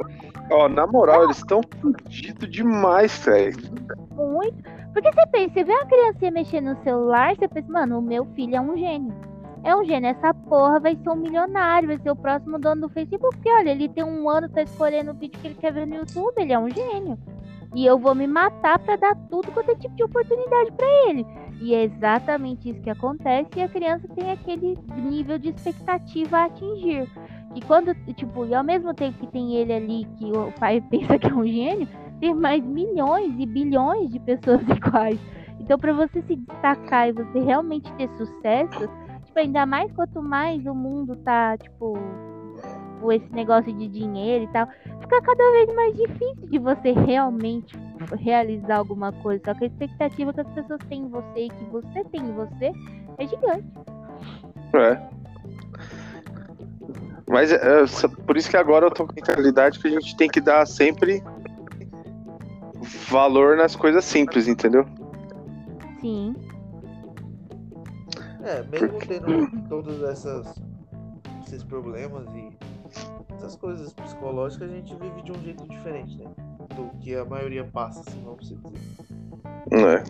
[0.51, 3.57] ó, na moral, eles estão fudidos demais, velho.
[4.16, 4.64] muito.
[4.92, 8.24] Porque você pensa, você vê uma criancinha mexendo no celular, você pensa, mano, o meu
[8.34, 9.14] filho é um gênio.
[9.67, 12.89] É um gênio, essa porra vai ser um milionário, vai ser o próximo dono do
[12.89, 13.35] Facebook.
[13.35, 15.97] Porque, olha, ele tem um ano, tá escolhendo o vídeo que ele quer ver no
[15.97, 17.19] YouTube, ele é um gênio.
[17.75, 21.27] E eu vou me matar pra dar tudo quanto é tipo de oportunidade pra ele.
[21.61, 26.45] E é exatamente isso que acontece e a criança tem aquele nível de expectativa a
[26.45, 27.11] atingir.
[27.53, 31.19] Que quando, tipo, e ao mesmo tempo que tem ele ali, que o pai pensa
[31.19, 31.89] que é um gênio,
[32.21, 35.19] tem mais milhões e bilhões de pessoas iguais.
[35.59, 38.89] Então, para você se destacar e você realmente ter sucesso,
[39.37, 41.99] tipo, ainda mais quanto mais o mundo tá, tipo,
[43.01, 44.66] com esse negócio de dinheiro e tal,
[45.01, 47.76] fica cada vez mais difícil de você realmente
[48.18, 49.43] realizar alguma coisa.
[49.45, 52.32] Só que a expectativa que as pessoas têm em você e que você tem em
[52.32, 52.72] você
[53.18, 53.66] é gigante.
[54.72, 55.03] É.
[57.28, 60.16] Mas é, é, por isso que agora eu tô com a mentalidade que a gente
[60.16, 61.22] tem que dar sempre
[63.09, 64.87] valor nas coisas simples, entendeu?
[66.01, 66.34] Sim.
[68.47, 70.62] É, mesmo tendo todos essas,
[71.44, 72.57] esses problemas e
[73.34, 76.30] essas coisas psicológicas, a gente vive de um jeito diferente, né?
[76.76, 78.59] Do que a maioria passa, assim, vamos dizer.
[79.72, 80.05] É.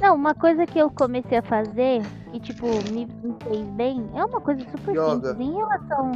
[0.00, 4.24] Não, uma coisa que eu comecei a fazer e, tipo, me, me fez bem é
[4.24, 5.28] uma coisa super Yoga.
[5.28, 6.12] simples em relação.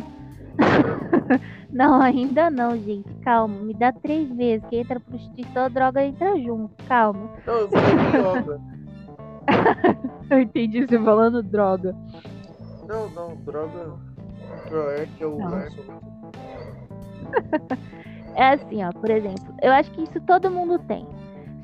[1.70, 3.12] não, ainda não, gente.
[3.22, 4.66] Calma, me dá três vezes.
[4.68, 6.74] Que entra prostituição, a droga entra junto.
[6.86, 7.30] Calma.
[7.46, 8.60] Não, eu falei de yoga.
[10.30, 11.94] Eu entendi você falando droga.
[12.88, 13.98] Não, não, droga.
[15.20, 15.38] É o.
[18.34, 21.06] É assim, ó, por exemplo, eu acho que isso todo mundo tem.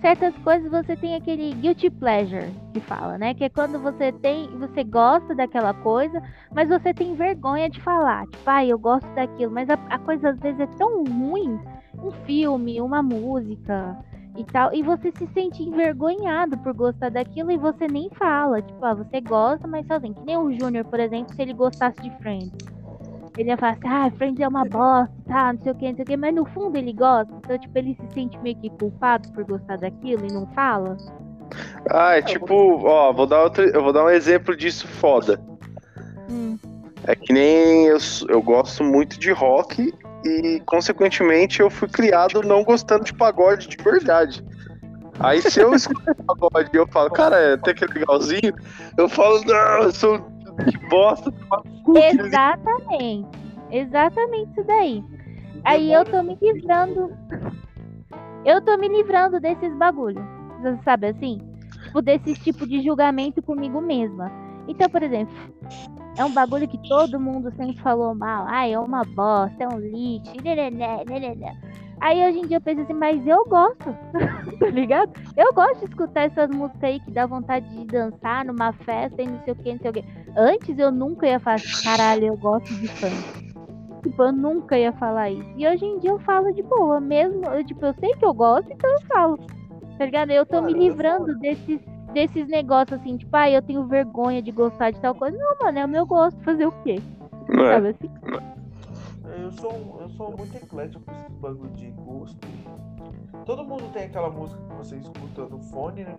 [0.02, 3.32] Certas coisas você tem aquele guilty pleasure que fala, né?
[3.32, 6.22] Que é quando você tem, você gosta daquela coisa,
[6.54, 8.26] mas você tem vergonha de falar.
[8.26, 11.58] Tipo, ah, eu gosto daquilo, mas a, a coisa às vezes é tão ruim,
[12.02, 13.96] um filme, uma música
[14.38, 18.62] e tal, e você se sente envergonhado por gostar daquilo e você nem fala.
[18.62, 20.14] Tipo, ah, você gosta, mas sozinho.
[20.14, 22.52] Que nem o Júnior, por exemplo, se ele gostasse de Friends.
[23.36, 25.94] Ele ia falar assim, ah, Friends é uma bosta, tá, não sei o que, não
[25.96, 27.32] sei o que, mas no fundo ele gosta.
[27.36, 30.96] Então, tipo, ele se sente meio que culpado por gostar daquilo e não fala.
[31.90, 32.54] Ah, é tipo,
[32.86, 35.40] ó, vou dar outro, eu vou dar um exemplo disso foda.
[36.30, 36.56] Hum,
[37.04, 39.92] É que nem eu, eu gosto muito de rock
[40.24, 44.44] e, consequentemente, eu fui criado não gostando de pagode de verdade.
[45.20, 48.54] Aí se eu escuto pagode e eu falo, cara, é até que legalzinho,
[48.96, 50.18] eu falo, não, eu sou
[50.64, 53.28] que bosta, toma no cu, que lixo." exatamente.
[53.70, 55.04] Exatamente isso daí.
[55.64, 57.12] Aí eu tô me livrando.
[58.44, 60.24] Eu tô me livrando desses bagulhos.
[60.84, 61.40] Sabe assim?
[61.84, 64.30] Tipo, desse tipo de julgamento comigo mesma.
[64.68, 65.34] Então, por exemplo,
[66.16, 68.46] é um bagulho que todo mundo sempre falou mal.
[68.48, 70.32] Ah, é uma bosta, é um lixo.
[70.42, 71.56] lelelé, lelelé.
[72.00, 73.96] Aí hoje em dia eu penso assim, mas eu gosto,
[74.60, 75.12] tá ligado?
[75.36, 79.26] Eu gosto de escutar essas músicas aí que dá vontade de dançar numa festa e
[79.26, 80.04] não sei o que, não sei o que.
[80.36, 83.48] Antes eu nunca ia falar assim, caralho, eu gosto de funk.
[84.02, 85.50] Tipo, eu nunca ia falar isso.
[85.56, 87.44] E hoje em dia eu falo de boa, mesmo.
[87.46, 89.38] Eu, tipo, eu sei que eu gosto, então eu falo.
[89.98, 90.30] Tá ligado?
[90.30, 91.80] Eu tô me livrando desses,
[92.12, 95.36] desses negócios assim, tipo, ah, eu tenho vergonha de gostar de tal coisa.
[95.36, 96.96] Não, mano, é o meu gosto, fazer o quê?
[97.48, 97.74] Não é?
[97.74, 98.10] Sabe assim?
[99.40, 102.38] Eu sou, um- eu sou muito eclético com esses bagulho de gosto.
[103.44, 106.16] Todo mundo tem aquela música que você escuta no fone, né?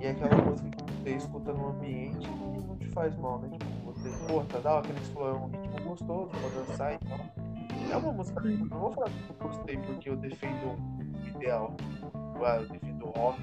[0.00, 3.48] E aquela música que você escuta no ambiente que não te faz mal, né?
[3.58, 6.94] Tipo, você, pô, tá da hora, que você falou, é um ritmo gostoso pra dançar
[6.94, 7.18] e tal.
[7.90, 11.36] É uma música que eu não vou falar que eu gostei porque eu defendo um
[11.36, 11.74] ideal.
[12.44, 13.40] Ah, eu defendo o rock.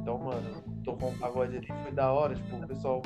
[0.00, 0.50] Então, mano,
[0.88, 3.02] tocou um pagode ali, foi da hora, tipo, o pessoal,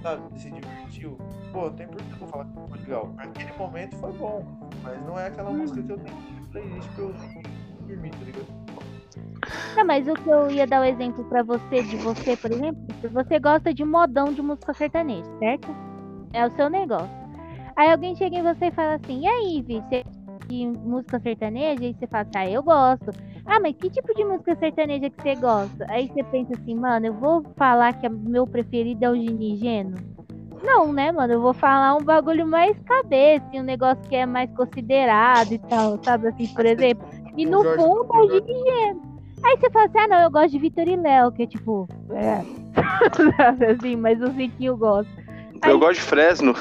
[0.00, 1.18] sabe, se divertiu.
[1.52, 3.12] Pô, tem por que eu vou falar que foi legal.
[3.16, 4.44] Naquele momento foi bom,
[4.82, 7.14] mas não é aquela música que eu tenho na playlist pra eu
[7.88, 8.46] dormir, tá ligado?
[9.76, 12.80] Não, mas o que eu ia dar o exemplo pra você, de você, por exemplo,
[13.12, 15.68] você gosta de modão de música sertaneja, certo?
[16.32, 17.10] É o seu negócio.
[17.74, 21.20] Aí alguém chega em você e fala assim, e aí, Vi, você gosta de música
[21.20, 21.84] sertaneja?
[21.84, 23.10] E você fala ah, eu gosto.
[23.50, 25.84] Ah, mas que tipo de música sertaneja que você gosta?
[25.88, 29.56] Aí você pensa assim, mano, eu vou falar que o meu preferido é o Gini
[29.56, 29.96] Geno?
[30.62, 31.32] Não, né, mano?
[31.32, 35.98] Eu vou falar um bagulho mais cabeça, um negócio que é mais considerado e tal,
[36.04, 37.08] sabe assim, por exemplo.
[37.36, 38.46] E no Jorge fundo é o Benjor.
[38.46, 39.02] Gini Geno.
[39.42, 41.88] Aí você fala assim, ah, não, eu gosto de Vitor e Léo, que é tipo,
[42.10, 42.44] é,
[43.72, 45.10] assim, mas o Ziquinho gosta.
[45.66, 46.54] Eu gosto de Fresno.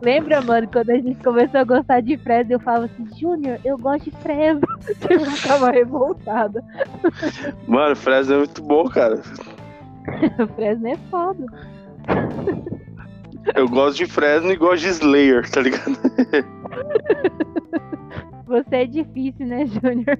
[0.00, 3.76] Lembra, mano, quando a gente começou a gostar de Fresno, eu falava assim, Júnior, eu
[3.76, 4.66] gosto de Fresno.
[5.10, 6.64] Eu ficava revoltada.
[7.66, 9.20] Mano, Fresno é muito bom, cara.
[10.54, 11.44] Fresno é foda.
[13.54, 15.98] Eu gosto de Fresno e gosto de Slayer, tá ligado?
[18.46, 20.18] Você é difícil, né, Júnior?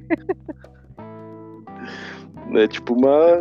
[2.54, 3.40] É tipo uma.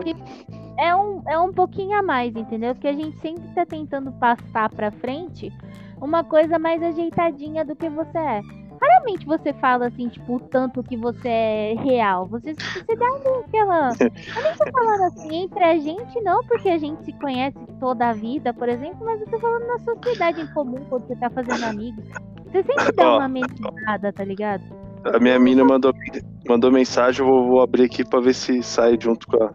[0.77, 2.75] É um, é um pouquinho a mais, entendeu?
[2.75, 5.51] Porque a gente sempre tá tentando passar pra frente
[5.99, 8.41] uma coisa mais ajeitadinha do que você é.
[8.79, 12.27] Raramente você fala assim, tipo, o tanto que você é real.
[12.27, 13.89] Você, você dá ali aquela.
[13.99, 18.09] Eu nem tô falando assim, entre a gente não, porque a gente se conhece toda
[18.09, 21.29] a vida, por exemplo, mas eu tô falando na sociedade em comum, quando você tá
[21.29, 22.05] fazendo amigos.
[22.45, 24.63] Você sempre dá uma amenizada, tá ligado?
[25.03, 25.93] A minha mina mandou,
[26.47, 29.51] mandou mensagem, eu vou, vou abrir aqui pra ver se sai junto com a.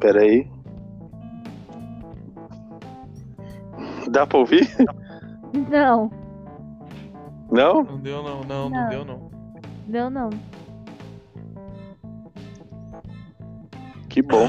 [0.00, 0.48] Pera aí.
[4.10, 4.68] Dá pra ouvir?
[5.70, 6.10] Não,
[7.50, 7.82] Não?
[7.82, 8.88] Não deu não, não, não, Não.
[8.88, 9.30] deu não.
[9.86, 10.30] não, não.
[14.08, 14.48] Que bom.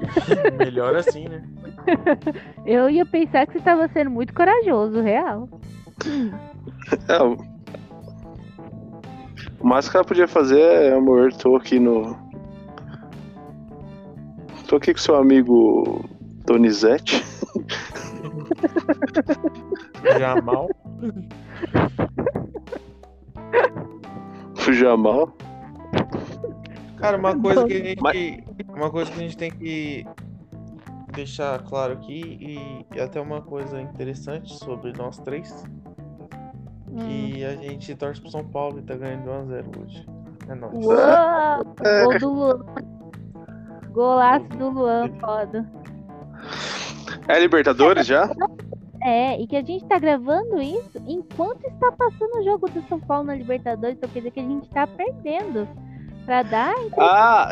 [0.58, 1.42] Melhor assim, né?
[2.64, 5.48] Eu ia pensar que você tava sendo muito corajoso, real.
[7.08, 7.36] É, o
[9.60, 12.16] o mais que ela podia fazer é, amor, tô aqui no.
[14.70, 16.08] Tô aqui com seu amigo
[16.46, 17.24] Donizete.
[20.16, 20.68] Jamal.
[24.68, 25.36] O Jamal.
[26.98, 28.00] Cara, uma coisa que a gente.
[28.00, 30.06] Mas- Uma coisa que a gente tem que
[31.14, 35.64] deixar claro aqui, e, e até uma coisa interessante sobre nós três,
[36.92, 36.96] Hum.
[36.98, 40.06] que a gente torce pro São Paulo e tá ganhando de 1x0 hoje.
[40.48, 42.20] É nóis.
[42.20, 42.60] Do Luan.
[43.92, 45.70] Golaço do Luan, foda.
[47.28, 48.30] É Libertadores já?
[49.02, 53.00] É, e que a gente tá gravando isso enquanto está passando o jogo do São
[53.00, 55.68] Paulo na Libertadores, então quer dizer que a gente tá perdendo.
[56.26, 56.74] Pra dar.
[56.98, 57.48] Ah,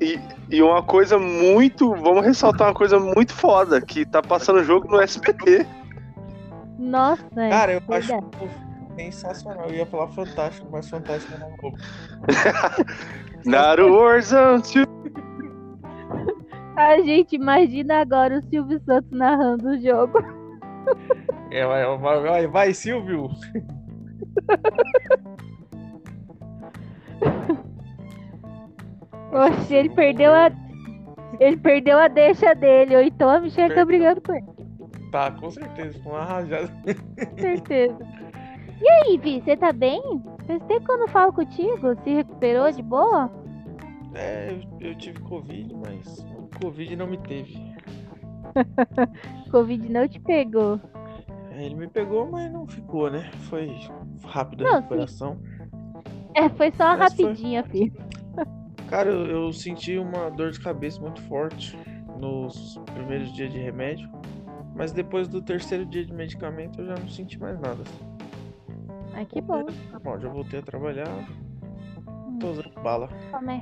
[0.00, 0.18] e,
[0.48, 1.92] e uma coisa muito.
[1.96, 5.66] Vamos ressaltar uma coisa muito foda: que tá passando o jogo no SBT.
[6.78, 8.50] Nossa, é Cara, eu acho verdade.
[8.96, 9.66] sensacional.
[9.68, 11.72] Eu ia falar fantástico, mas fantástico não vou.
[13.44, 14.62] Naru Warzone.
[16.76, 20.18] A gente imagina agora o Silvio Santos narrando o jogo.
[21.50, 23.28] É, vai, vai, vai, Silvio!
[29.32, 30.50] Oxe, ele perdeu a.
[31.40, 33.86] Ele perdeu a deixa dele, ou então a Michelle tá Perdeu.
[33.86, 34.44] brigando com ele,
[35.10, 36.68] Tá, com certeza, com uma rajada.
[37.30, 37.96] com certeza.
[38.80, 40.02] E aí, Vi, você tá bem?
[40.46, 41.94] Faz tempo que eu não falo contigo.
[42.02, 43.30] Se recuperou de boa?
[44.14, 44.50] É,
[44.80, 46.24] eu, eu tive Covid, mas
[46.62, 47.54] Covid não me teve.
[49.50, 50.80] Covid não te pegou.
[51.50, 53.30] É, Ele me pegou, mas não ficou, né?
[53.48, 53.70] Foi
[54.24, 55.38] rápida a recuperação.
[56.34, 57.24] É, foi só Mas foi.
[57.26, 57.92] rapidinha, filho.
[58.88, 61.76] Cara, eu, eu senti uma dor de cabeça muito forte
[62.18, 64.08] nos primeiros dias de remédio.
[64.74, 67.82] Mas depois do terceiro dia de medicamento eu já não senti mais nada.
[69.12, 69.64] Ai, que bom.
[69.92, 71.08] Normal, já voltei a trabalhar.
[72.40, 73.08] Tô usando bala.
[73.30, 73.60] Como é?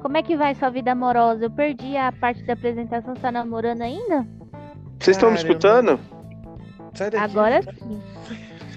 [0.00, 1.44] Como é que vai sua vida amorosa?
[1.44, 4.26] Eu perdi a parte da apresentação, você tá namorando ainda?
[4.98, 5.98] Vocês estão me escutando?
[6.94, 7.24] Sai daqui.
[7.24, 8.02] Agora sim.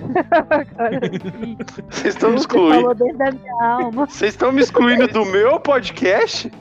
[0.32, 1.00] Agora
[1.40, 1.58] sim.
[1.90, 2.76] Vocês estão me Você excluindo?
[2.82, 4.06] falou dentro da minha alma.
[4.06, 6.52] Vocês estão me excluindo do meu podcast?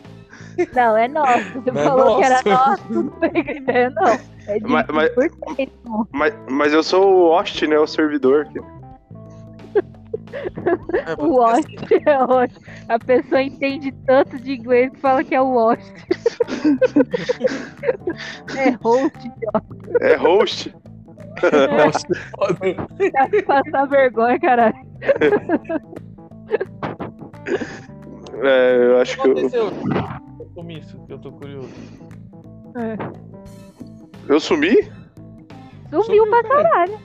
[0.74, 1.52] Não, é nosso.
[1.60, 2.92] Você Não é falou que era nosso.
[2.92, 4.18] não tem ideia, não.
[4.46, 5.10] É de Mas- mas-.
[6.12, 7.78] Mas, mas eu sou o host, né?
[7.78, 8.42] O servidor.
[8.46, 8.60] aqui.
[10.32, 11.76] É, O host
[12.06, 12.58] é host.
[12.88, 15.92] A pessoa entende tanto de inglês que fala que é o host.
[18.56, 19.32] é host,
[20.00, 20.72] É host.
[22.38, 22.46] ó.
[22.52, 24.76] Tá passar vergonha, caralho.
[28.42, 29.70] É, eu acho O que que eu,
[30.54, 30.98] com isso?
[31.06, 31.68] Que eu tô curioso.
[34.28, 34.90] eu sumi.
[36.02, 36.98] Sumiu pra caralho.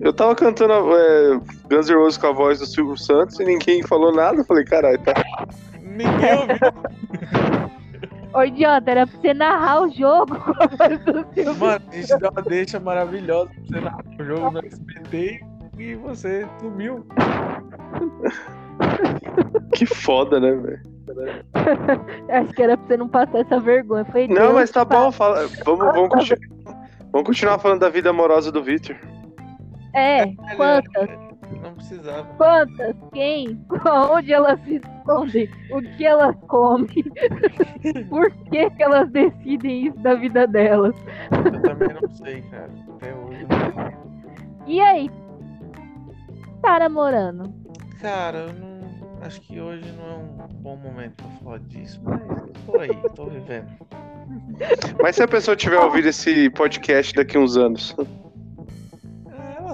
[0.00, 1.40] Eu tava cantando é,
[1.70, 4.38] Guns N' Roses com a voz do Silvio Santos e ninguém falou nada.
[4.40, 5.14] Eu falei, caralho, tá.
[5.80, 6.56] Ninguém ouviu.
[8.34, 11.54] Ô, idiota, era pra você narrar o jogo com a voz do Silvio.
[11.56, 15.40] Mano, a gente dá uma deixa maravilhosa pra você narrar o jogo no SBT
[15.78, 17.06] e você sumiu.
[19.74, 20.80] Que foda, né, velho?
[22.30, 24.04] Acho que era pra você não passar essa vergonha.
[24.06, 25.10] Foi Não, Deus mas tá bom.
[25.10, 26.40] Fala, vamos, vamos, continu-
[27.12, 28.96] vamos continuar falando da vida amorosa do Victor.
[29.96, 30.26] É,
[30.56, 31.08] quantas?
[31.62, 32.24] Não precisava.
[32.36, 32.94] Quantas?
[33.14, 33.58] Quem?
[34.12, 35.48] Onde elas se escondem?
[35.72, 37.04] O que elas comem?
[38.10, 40.94] Por que, que elas decidem isso da vida delas?
[41.32, 42.70] Eu também não sei, cara.
[42.96, 43.40] Até hoje.
[43.40, 44.74] eu não sei.
[44.74, 45.10] E aí?
[46.60, 47.54] Tá namorando?
[48.00, 48.76] Cara, eu não.
[49.22, 52.90] Acho que hoje não é um bom momento pra falar disso, mas eu tô aí,
[53.14, 53.66] tô vivendo.
[55.02, 57.96] Mas se a pessoa tiver ouvido esse podcast daqui uns anos,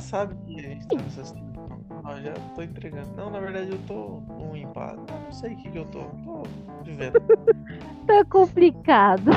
[0.02, 1.52] sabe que a gente tá nessa situação.
[2.04, 3.08] Ah, já tô entregando.
[3.16, 5.02] Não, na verdade eu tô um empado.
[5.08, 6.00] Eu não sei o que, que eu tô.
[6.00, 6.42] Tô
[6.84, 7.14] vivendo.
[8.04, 9.30] Tá complicado.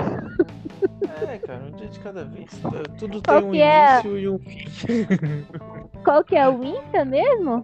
[1.21, 2.49] É, cara, um dia de cada vez.
[2.97, 3.93] Tudo Qual tem um é?
[3.93, 5.05] início e um fim.
[6.03, 7.63] Qual que é o Insta mesmo?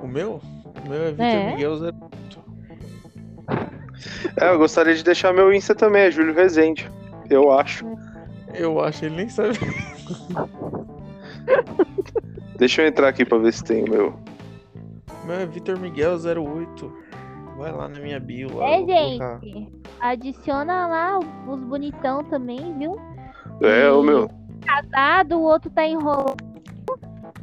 [0.00, 0.40] O meu?
[0.84, 1.50] O meu é Vitor É.
[1.50, 1.96] Miguel Zero.
[4.40, 6.88] é, eu gostaria de deixar meu Insta também, é Júlio Rezende.
[7.28, 7.84] Eu acho.
[8.54, 9.58] Eu acho, ele nem sabe.
[12.58, 14.14] Deixa eu entrar aqui pra ver se tem o meu.
[15.24, 16.92] Meu é Vitor Miguel 08.
[17.58, 18.56] Vai lá na minha bio.
[18.56, 19.40] Lá, É, vou colocar.
[19.40, 19.72] gente.
[20.00, 22.96] Adiciona lá os bonitão também, viu?
[23.62, 24.30] É, o meu.
[24.64, 26.36] Casado, o outro tá enrolando.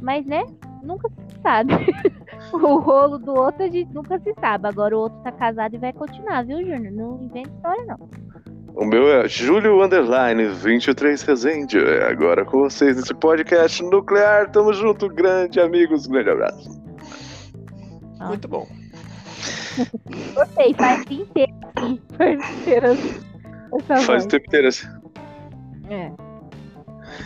[0.00, 0.44] Mas, né?
[0.82, 1.72] Nunca se sabe.
[2.52, 4.68] o rolo do outro a gente nunca se sabe.
[4.68, 6.92] Agora o outro tá casado e vai continuar, viu, Júnior?
[6.92, 8.08] Não inventa história, não.
[8.74, 11.78] O meu é Júlio Underline 23 Rezende.
[11.78, 14.50] É agora com vocês nesse podcast nuclear.
[14.50, 16.06] Tamo junto, grande amigos.
[16.06, 16.82] Grande abraço.
[18.20, 18.66] Muito bom.
[20.34, 22.00] Gostei, faz inteiro assim.
[22.18, 22.88] Parceira.
[23.74, 24.88] Essa Faz o tempo inteiro assim.
[25.90, 26.10] É.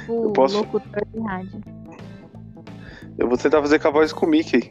[0.08, 1.60] O Eu posso- locutor de rádio.
[3.18, 4.70] Eu vou tentar fazer com a voz com o Mickey.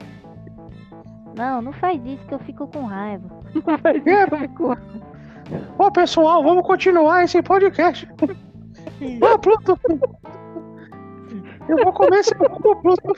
[1.36, 3.28] Não, não faz isso que eu fico com raiva.
[3.66, 5.17] Não faz isso que eu fico com raiva.
[5.78, 8.08] Ô pessoal, vamos continuar esse podcast.
[9.22, 9.80] Ah, Pluto!
[11.70, 13.14] Eu vou comer seu cu, Pluto!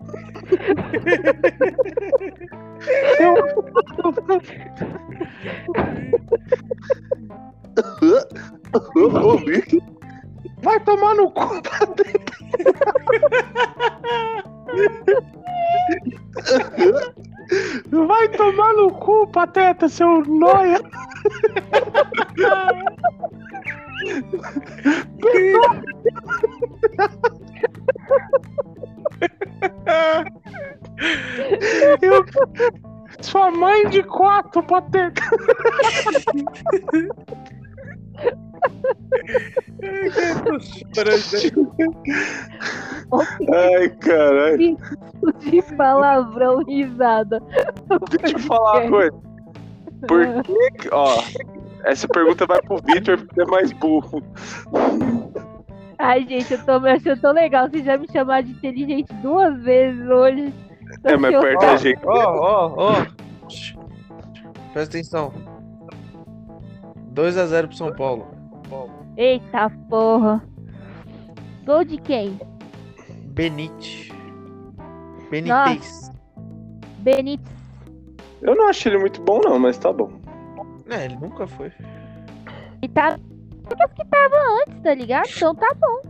[3.20, 3.34] Eu...
[9.24, 9.99] Ô, Mickey!
[10.62, 11.62] Vai tomar no cu!
[18.08, 20.80] Vai tomar no cu, pateta, seu noia!
[32.02, 32.26] Eu...
[33.22, 35.22] Sua mãe de quatro, pateta!
[43.54, 44.78] Ai, caralho.
[45.40, 47.42] De palavrão, risada.
[48.22, 49.18] Deixa eu falar uma coisa.
[50.08, 50.72] Por que.
[50.80, 51.22] que- Ó,
[51.86, 54.22] essa pergunta vai pro Victor porque é mais burro.
[55.98, 57.70] Ai, gente, eu tô me achando tão legal.
[57.70, 60.54] Vocês já me chamaram de inteligente duas vezes hoje.
[61.04, 62.00] Tô É, mas perto da gente.
[62.06, 63.06] Ó, ó, ó.
[64.74, 65.34] Presta atenção.
[67.14, 68.28] 2x0 pro São Paulo.
[69.18, 70.44] Eita porra.
[71.66, 72.40] Gol de quem?
[73.28, 74.14] Benite.
[75.30, 76.12] Benítez.
[77.00, 77.60] Benítez.
[78.42, 80.12] Eu não acho ele muito bom, não, mas tá bom.
[80.90, 81.72] É, ele nunca foi.
[82.82, 83.20] E tá.
[83.66, 85.28] Os que tava antes, tá ligado?
[85.36, 86.02] Então tá bom.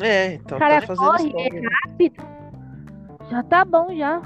[0.00, 1.58] É, então O cara tá fazendo corre, história.
[1.58, 2.24] é rápido.
[3.30, 4.20] Já tá bom já.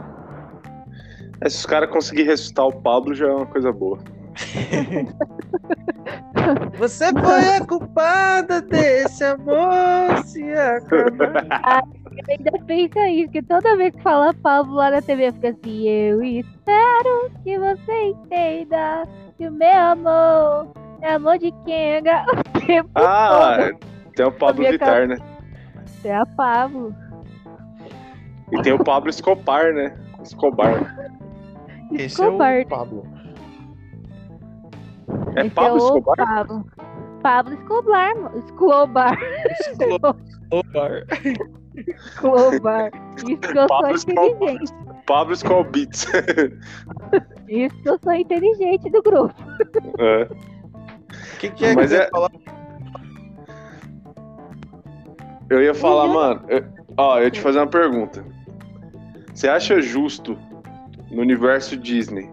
[1.40, 3.98] É, se os caras conseguirem ressuscitar o Pablo, já é uma coisa boa.
[6.78, 11.82] Você foi a culpada desse amor se acabar.
[12.10, 15.88] Eu ainda pensa isso, porque toda vez que fala Pablo lá na TV, fica assim,
[15.88, 20.68] eu espero que você entenda que o meu amor
[21.02, 22.24] é amor de Kenga.
[22.54, 23.78] O tempo Ah, todo.
[24.14, 25.16] tem o Pablo Vittar, né?
[26.04, 26.94] É a Pablo.
[28.52, 29.92] E tem o Pablo Escobar, né?
[30.22, 30.72] Escobar.
[31.92, 32.60] Esse é Escobar.
[32.60, 33.04] o Pablo.
[35.36, 36.16] É Esse Pablo é Escobar?
[36.16, 36.66] Pablo.
[37.22, 38.38] Pablo Escobar, mano.
[38.38, 39.18] Escobar.
[39.60, 40.16] Escobar.
[42.16, 42.90] Clovar.
[43.18, 44.26] Isso que eu Pablo sou Escobar.
[44.26, 44.72] inteligente.
[45.06, 46.06] Pablo Skull Beats.
[47.48, 49.34] Isso que eu sou inteligente do grupo.
[49.98, 50.22] É.
[50.24, 52.30] O que, que é Mas que você é- ia falar?
[55.48, 56.14] Eu ia falar, Uhum.
[56.14, 56.42] mano.
[56.48, 56.64] eu-
[56.96, 58.24] ó, eu ia te fazer uma pergunta.
[59.34, 60.38] Você acha justo
[61.10, 62.30] no universo Disney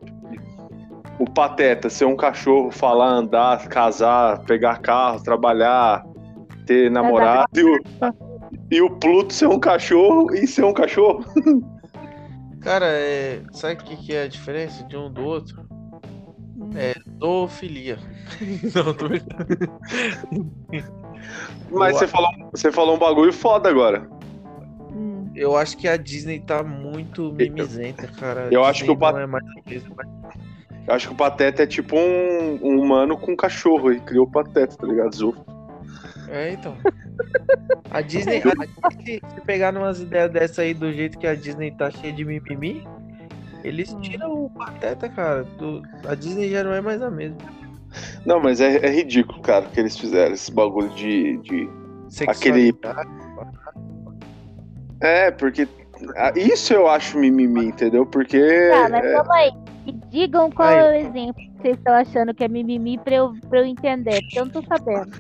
[1.19, 6.03] o Pateta ser um cachorro, falar, andar, casar, pegar carro, trabalhar,
[6.65, 7.79] ter namorado e o,
[8.71, 11.25] e o Pluto ser um cachorro e ser um cachorro?
[12.61, 13.41] Cara, é...
[13.51, 15.65] sabe o que, que é a diferença de um do outro?
[16.75, 17.97] É zoofilia.
[18.75, 19.07] Não, tô.
[21.71, 24.07] Mas você falou, você falou um bagulho foda agora.
[24.91, 25.31] Hum.
[25.35, 28.49] Eu acho que a Disney tá muito mimizenta, cara.
[28.51, 29.45] Eu acho que Disney o Pat- não é mais
[30.93, 34.31] acho que o Pateta é tipo um, um humano com um cachorro e criou o
[34.31, 35.15] Pateta, tá ligado?
[35.15, 35.35] Zo.
[36.29, 36.75] É, então.
[37.91, 38.41] A Disney,
[38.83, 42.11] a Disney, se pegar umas ideias dessa aí do jeito que a Disney tá cheia
[42.13, 42.87] de mimimi,
[43.63, 45.43] eles tiram o Pateta, cara.
[45.43, 47.37] do- A Disney já não é mais a mesma.
[48.25, 51.37] Não, mas é, é ridículo, cara, o que eles fizeram, esse bagulho de.
[51.37, 51.69] de...
[52.09, 53.09] Sexualidade.
[55.01, 55.67] É, porque.
[56.15, 58.05] ah, Isso eu acho mimimi, entendeu?
[58.05, 58.39] Porque.
[58.69, 59.51] Tá, mas é, vamos aí.
[59.87, 60.77] Me digam qual Aí.
[60.79, 64.21] é o exemplo que vocês estão achando que é mimimi pra eu, pra eu entender,
[64.23, 65.11] porque eu não tô sabendo.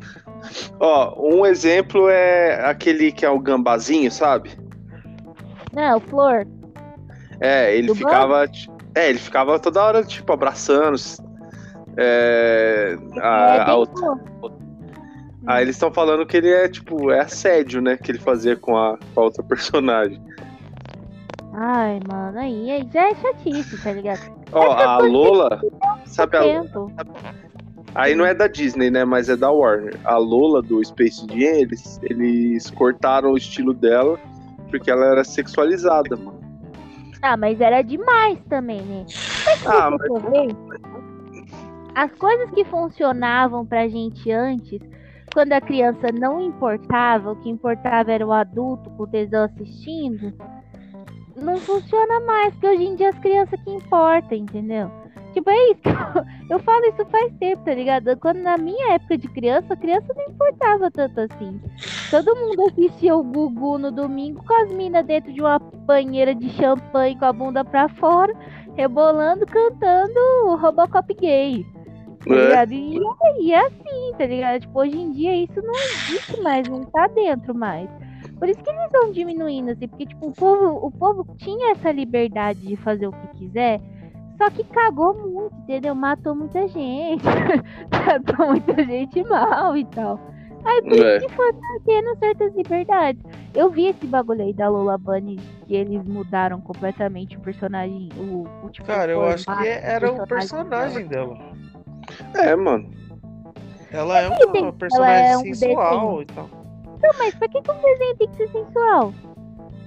[0.77, 4.51] Ó, um exemplo é aquele que é o gambazinho, sabe?
[5.73, 6.45] Não, Flor.
[7.39, 8.45] É, ele Do ficava.
[8.93, 10.97] É, ele ficava toda hora, tipo, abraçando.
[11.95, 14.19] É, a- é a outra-.
[15.45, 17.95] Aí eles estão falando que ele é, tipo, é assédio, né?
[17.95, 20.21] Que ele fazia com a, com a outra personagem.
[21.59, 24.31] Ai, mano, aí, já é chatice, tá ligado?
[24.51, 25.59] Ó, a Lola.
[26.05, 26.91] Sabe a, Tempo.
[27.95, 29.03] Aí não é da Disney, né?
[29.03, 29.97] Mas é da Warner.
[30.03, 34.19] A Lola do Space Jam, eles, eles cortaram o estilo dela
[34.69, 36.39] porque ela era sexualizada, mano.
[37.23, 39.05] Ah, mas era demais também, né?
[39.65, 40.55] Ah, ver,
[41.95, 44.79] As coisas que funcionavam pra gente antes,
[45.33, 50.31] quando a criança não importava, o que importava era o adulto com o tesão assistindo,
[51.41, 54.91] não funciona mais, porque hoje em dia as crianças que importam, entendeu?
[55.33, 56.23] Tipo, é isso que eu,
[56.57, 58.17] eu falo isso faz tempo, tá ligado?
[58.17, 61.61] Quando na minha época de criança, a criança não importava tanto assim.
[62.09, 66.49] Todo mundo assistia o Gugu no domingo com as minas dentro de uma banheira de
[66.49, 68.33] champanhe com a bunda pra fora,
[68.75, 71.63] rebolando, cantando Robocop gay.
[72.27, 72.47] Tá É.
[72.65, 72.73] ligado?
[72.73, 72.99] E,
[73.41, 74.61] e é assim, tá ligado?
[74.61, 77.87] Tipo, hoje em dia isso não existe mais, não tá dentro mais.
[78.39, 81.91] Por isso que eles vão diminuindo, assim, porque, tipo, o povo, o povo tinha essa
[81.91, 83.81] liberdade de fazer o que quiser,
[84.37, 85.95] só que cagou muito, entendeu?
[85.95, 87.23] Matou muita gente,
[87.89, 90.19] tratou muita gente mal e tal.
[90.63, 91.17] Aí por É.
[91.17, 91.51] isso que foi
[91.85, 93.23] perdendo certas liberdades.
[93.55, 98.45] Eu vi esse bagulho aí da Lola Bunny, que eles mudaram completamente o personagem, o,
[98.65, 100.81] o tipo, Cara, eu acho que era o personagem dela.
[100.83, 101.37] personagem dela.
[102.35, 102.89] É, mano.
[103.91, 106.49] Ela é tem- uma ela personagem é um sensual e tal.
[107.01, 109.13] Não, mas pra que, que um desenho tem que ser sensual?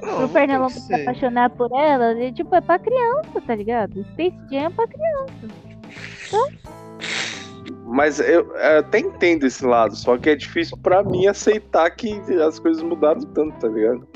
[0.03, 4.03] Não, Pro que se apaixonar por ela, é, tipo, é pra criança, tá ligado?
[4.13, 5.49] Space Jam é pra criança.
[7.85, 12.15] Mas eu, eu até entendo esse lado, só que é difícil pra mim aceitar que
[12.41, 14.07] as coisas mudaram tanto, tá ligado?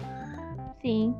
[0.80, 1.14] Sim.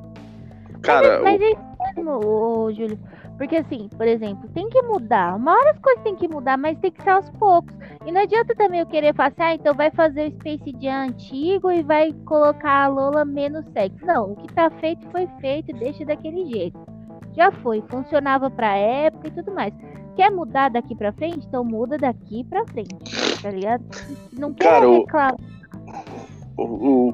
[0.81, 2.99] Cara, mas, mas é isso mesmo, ô, Júlio.
[3.37, 5.35] Porque assim, por exemplo, tem que mudar.
[5.35, 7.75] Uma hora as coisas tem que mudar, mas tem que ser aos poucos.
[8.05, 11.09] E não adianta também eu querer falar assim, ah, então vai fazer o Space Jam
[11.09, 14.05] antigo e vai colocar a Lola menos sexy.
[14.05, 16.79] Não, o que tá feito foi feito, deixa daquele jeito.
[17.35, 19.73] Já foi, funcionava pra época e tudo mais.
[20.15, 21.45] Quer mudar daqui pra frente?
[21.45, 22.95] Então muda daqui pra frente,
[23.41, 23.83] tá ligado?
[24.31, 25.35] Não quer Cara, reclamar.
[26.57, 27.09] o, o,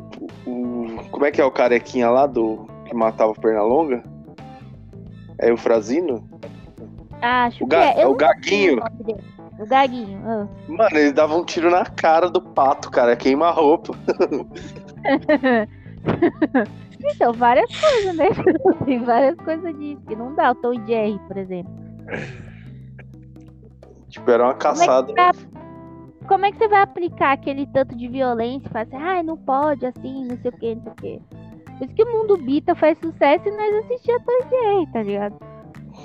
[0.46, 4.04] o- Como é que é o carequinha lá do que matava o Pernalonga?
[5.42, 6.24] É o Frazino?
[7.22, 8.04] Acho o que é.
[8.04, 8.80] Eu o Gaguinho.
[9.60, 10.22] o Gaguinho.
[10.26, 10.48] ah.
[10.68, 13.16] Mano, ele dava um tiro na cara do pato, cara.
[13.16, 13.94] Queima a roupa.
[17.04, 18.28] Então, várias coisas, né?
[18.86, 20.52] Tem várias coisas disso que não dá.
[20.52, 21.72] O Tom Jerry, por exemplo.
[24.10, 25.08] Tipo, era uma caçada.
[25.08, 25.48] Como é, que tá-
[26.28, 28.70] como é que você vai aplicar aquele tanto de violência?
[28.70, 31.22] Fala assim, ai, não pode, assim, não sei o que, não sei o que.
[31.82, 35.36] Por isso que o mundo Bita faz sucesso e nós assistimos e Jerry, tá ligado?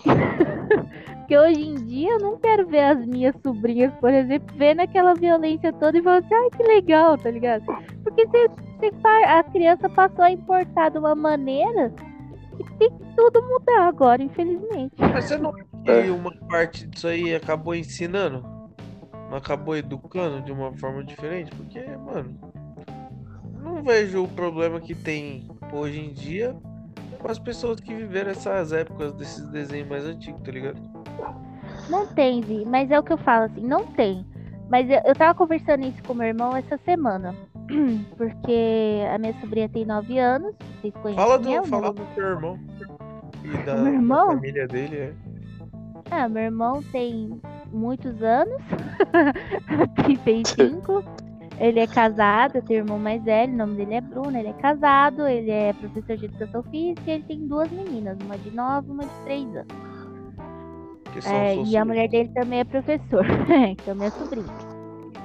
[1.18, 5.12] Porque hoje em dia eu não quero ver as minhas sobrinhas, por exemplo, vendo aquela
[5.12, 7.62] violência toda e falando assim, ai, que legal, tá ligado?
[8.02, 11.92] Porque você, você pa- a criança passou a importar de uma maneira
[12.56, 14.94] que tem que tudo mudar agora, infelizmente.
[14.98, 16.10] Mas você não acha que É.
[16.10, 18.42] uma parte disso aí acabou ensinando?
[19.28, 21.50] Não acabou educando de uma forma diferente?
[21.54, 22.34] Porque, mano,
[23.62, 26.56] não vejo o problema que tem hoje em dia
[27.18, 30.80] com as pessoas que viveram essas épocas desses desenhos mais antigos, tá ligado?
[31.88, 34.24] Não tem, Vi, mas é o que eu falo, assim, não tem.
[34.68, 37.34] Mas eu, eu tava conversando isso com meu irmão essa semana.
[38.16, 40.54] Porque a minha sobrinha tem 9 anos.
[40.80, 41.66] Vocês conhecem Fala do, ela?
[41.66, 42.58] fala do teu irmão.
[43.44, 44.26] E da, Meu irmão?
[44.28, 45.12] da família dele, é.
[46.10, 47.40] Ah, meu irmão tem
[47.72, 48.62] muitos anos.
[50.04, 51.04] 35.
[51.58, 54.52] Ele é casado, tenho um irmão mais velho, o nome dele é Bruno, ele é
[54.54, 58.88] casado, ele é professor de educação física e ele tem duas meninas, uma de 9
[58.88, 59.86] e uma de 3 anos.
[61.24, 63.24] É, e a mulher dele também é professor,
[63.82, 64.46] que é minha sobrinha.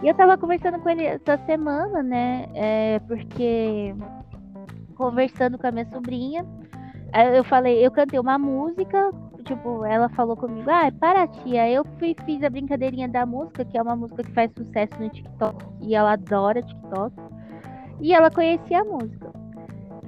[0.01, 2.47] E eu tava conversando com ele essa semana, né?
[2.55, 3.93] é, porque
[4.95, 6.45] conversando com a minha sobrinha,
[7.35, 9.11] eu falei, eu cantei uma música,
[9.55, 13.77] tipo, ela falou comigo, ah, para tia, eu fui, fiz a brincadeirinha da música, que
[13.77, 17.13] é uma música que faz sucesso no TikTok, e ela adora TikTok,
[17.99, 19.31] e ela conhecia a música.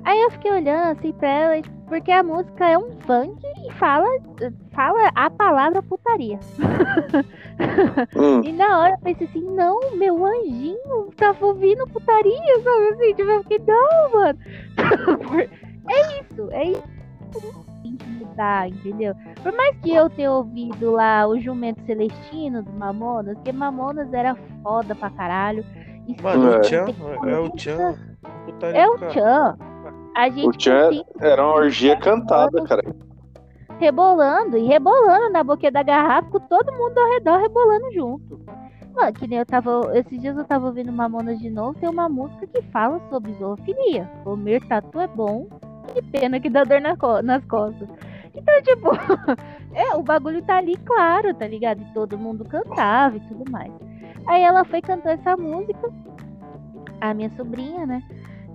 [0.06, 4.08] Aí eu fiquei olhando assim pra ela, porque a música é um funk e fala,
[4.72, 6.40] fala a palavra putaria.
[8.16, 8.42] Hum.
[8.44, 13.14] E na hora eu pensei assim, não, meu anjinho, tava ouvindo putaria, sabe assim?
[13.14, 14.40] Tipo, eu fiquei, não, mano.
[15.88, 17.63] é isso, é isso.
[18.34, 19.14] Mudar, entendeu?
[19.44, 24.36] Por mais que eu tenha ouvido lá o Jumento Celestino do Mamonas, porque Mamonas era
[24.64, 25.64] foda pra caralho.
[26.08, 26.58] E Mano, É.
[26.58, 26.86] o Tchan,
[27.26, 27.96] é o Tchan.
[28.74, 28.98] É o.
[29.10, 29.58] Tchan.
[30.16, 30.90] A gente O Tchan
[31.22, 32.84] era uma orgia cantada, cara.
[33.80, 38.40] rebolando e rebolando na boquinha da garrafa com todo mundo ao redor rebolando junto.
[38.96, 39.92] Mano, que nem eu tava.
[39.98, 44.10] Esses dias eu tava ouvindo Mamonas de novo, tem uma música que fala sobre zoofilia.
[44.24, 45.48] Comer tatu é bom,
[45.94, 47.88] que pena que dá dor na co- nas costas.
[48.36, 48.90] Então, tipo,
[49.74, 51.82] é, o bagulho tá ali claro, tá ligado?
[51.82, 53.72] E todo mundo cantava e tudo mais.
[54.28, 55.92] Aí ela foi cantar essa música,
[57.02, 58.02] a minha sobrinha, né?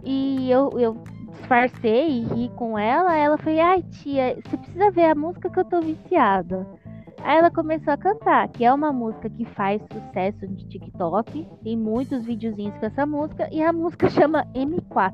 [0.05, 0.97] E eu, eu
[1.33, 3.17] disfarcei e ri com ela.
[3.17, 6.67] Ela foi, ai tia, você precisa ver a música que eu tô viciada.
[7.23, 11.47] Aí ela começou a cantar, que é uma música que faz sucesso de TikTok.
[11.63, 13.49] Tem muitos videozinhos com essa música.
[13.53, 15.13] E a música chama M4.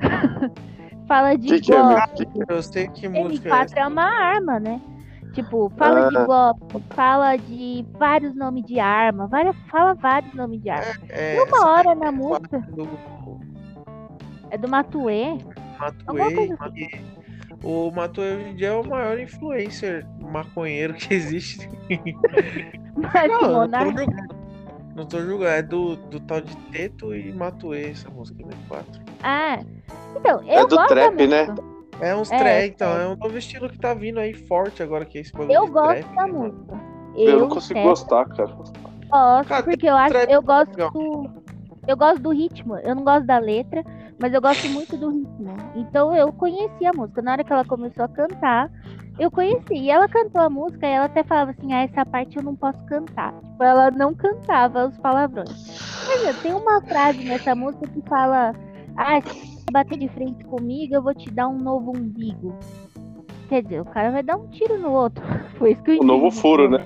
[1.06, 2.28] Fala de Que que é, golpe.
[2.48, 3.80] Eu sei que música é M4 essa.
[3.80, 4.80] é uma arma, né?
[5.32, 6.24] Tipo, fala de Ah.
[6.26, 10.92] golpe, fala de vários nomes de arma, várias, fala vários nomes de arma.
[11.08, 12.88] É, E uma essa hora na é música, do
[14.50, 15.38] é do Matuê.
[16.06, 16.34] Alguma Matuei.
[16.36, 16.80] coisa assim.
[16.80, 17.02] e
[17.64, 21.66] O Matuei hoje em dia é o maior influencer maconheiro que existe.
[22.96, 24.42] Mas Não, não tô julgando.
[24.94, 28.84] Não tô julgando, é do, do tal de Teto e Matuei essa música M4.
[29.22, 29.58] Ah,
[30.16, 31.44] então, eu É do gosto trap, né?
[31.46, 31.72] música.
[32.00, 33.00] É uns É, trap, então, trap.
[33.00, 35.66] é um novo estilo que tá vindo aí forte agora, que é esse bagulho Eu
[35.66, 36.80] de gosto trap, da né, música.
[37.16, 38.52] Eu não consigo Teto, gostar, cara.
[38.52, 41.30] gosto, Cara, porque eu acho, trap eu é gosto
[41.86, 42.76] eu gosto do ritmo.
[42.78, 43.84] Eu não gosto da letra,
[44.18, 45.56] mas eu gosto muito do ritmo.
[45.74, 47.20] Então eu conheci a música.
[47.22, 48.70] Na hora que ela começou a cantar,
[49.18, 49.74] eu conheci.
[49.74, 52.54] E ela cantou a música e ela até falava assim: "Ah, essa parte eu não
[52.54, 53.32] posso cantar".
[53.34, 55.50] Tipo, ela não cantava os palavrões.
[56.06, 58.54] Mas tem uma frase nessa música que fala:
[58.96, 59.20] "Ah,
[59.72, 62.56] bater de frente comigo, eu vou te dar um novo umbigo".
[63.48, 65.22] Quer dizer, o cara vai dar um tiro no outro.
[65.58, 66.12] Foi isso que eu O entendi.
[66.12, 66.78] novo furo, né?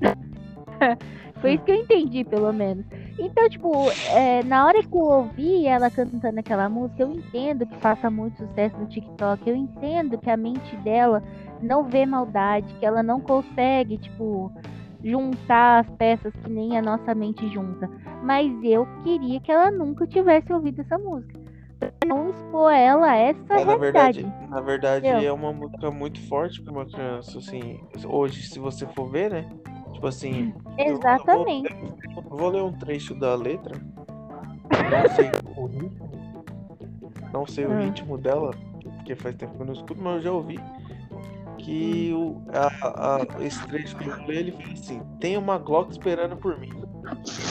[1.40, 2.84] Foi isso que eu entendi, pelo menos.
[3.18, 7.76] Então, tipo, é, na hora que eu ouvi ela cantando aquela música, eu entendo que
[7.78, 9.48] faça muito sucesso no TikTok.
[9.48, 11.22] Eu entendo que a mente dela
[11.62, 14.52] não vê maldade, que ela não consegue, tipo,
[15.02, 17.88] juntar as peças que nem a nossa mente junta.
[18.22, 21.38] Mas eu queria que ela nunca tivesse ouvido essa música.
[22.04, 24.22] Não expor ela a essa É, na realidade.
[24.22, 27.80] verdade, na verdade é uma música muito forte pra uma criança, assim.
[28.04, 29.48] Hoje, se você for ver, né?
[29.92, 30.54] Tipo assim.
[30.78, 31.68] Exatamente.
[32.16, 33.74] Eu vou, vou ler um trecho da letra.
[34.90, 36.10] Não sei o ritmo.
[37.32, 37.78] Não sei o Hum.
[37.84, 38.50] ritmo dela,
[38.96, 40.58] porque faz tempo que eu não escuto, mas eu já ouvi.
[41.58, 45.90] Que o, a, a- esse trecho que eu ler, ele fala assim: Tem uma Glock
[45.90, 46.70] esperando por mim.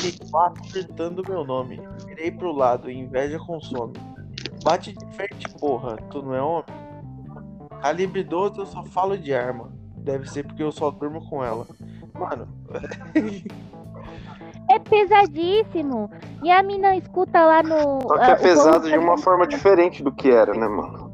[0.02, 1.80] M4 gritando meu nome.
[2.06, 3.94] Virei pro lado, inveja consome.
[4.64, 6.66] Bate de frente, porra, tu não é homem?
[7.82, 9.72] Calibre 12 eu só falo de arma.
[9.98, 11.68] Deve ser porque eu só durmo com ela.
[12.14, 12.48] Mano,
[14.70, 16.12] É pesadíssimo.
[16.44, 18.02] E a mina escuta lá no.
[18.02, 21.07] Só que ah, é povo pesado de uma forma diferente do que era, né, mano?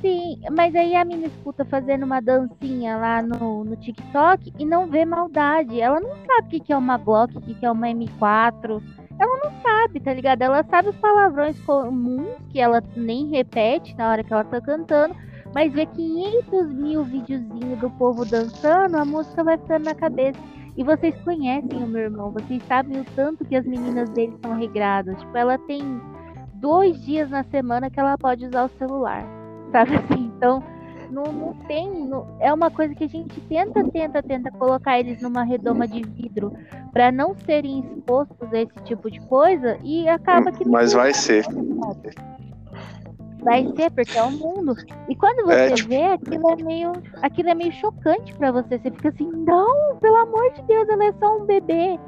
[0.00, 4.86] Sim, mas aí a mina escuta fazendo uma dancinha lá no, no TikTok e não
[4.86, 5.80] vê maldade.
[5.80, 8.80] Ela não sabe o que, é uma Glock, o que, é uma M4.
[9.18, 10.42] Ela não sabe, tá ligado?
[10.42, 15.16] Ela sabe os palavrões comuns que ela nem repete na hora que ela tá cantando,
[15.52, 20.38] mas vê 500 mil videozinhos do povo dançando, a música vai ficando na cabeça.
[20.76, 24.54] E vocês conhecem o meu irmão, vocês sabem o tanto que as meninas dele são
[24.56, 25.18] regradas.
[25.18, 26.00] Tipo, ela tem
[26.54, 29.37] dois dias na semana que ela pode usar o celular.
[29.72, 30.32] Sabe assim?
[30.36, 30.62] Então,
[31.10, 32.06] não, não tem.
[32.06, 36.02] não- é uma coisa que a gente tenta, tenta, tenta colocar eles numa redoma de
[36.02, 36.52] vidro
[36.92, 41.44] para não serem expostos a esse tipo de coisa e acaba que Mas vai ser.
[43.42, 44.74] vai ser porque é o mundo.
[45.08, 46.92] E quando você É, tipo- vê, aquilo é meio,
[47.22, 48.78] aquilo é meio chocante pra você.
[48.78, 51.98] Você fica assim, não, pelo amor de Deus, ela é só um bebê.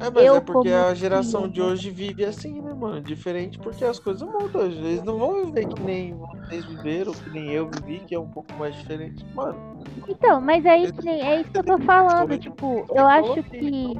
[0.00, 3.00] É, mas eu, é porque a geração filha, de hoje vive assim, né, mano?
[3.00, 4.62] Diferente porque as coisas mudam.
[4.62, 8.28] Eles não vão viver que nem vocês viveram, que nem eu vivi, que é um
[8.28, 9.24] pouco mais diferente.
[9.34, 12.36] Mano, Então, mas que nem, é isso que eu tô falando.
[12.38, 13.94] Tipo, eu acho que.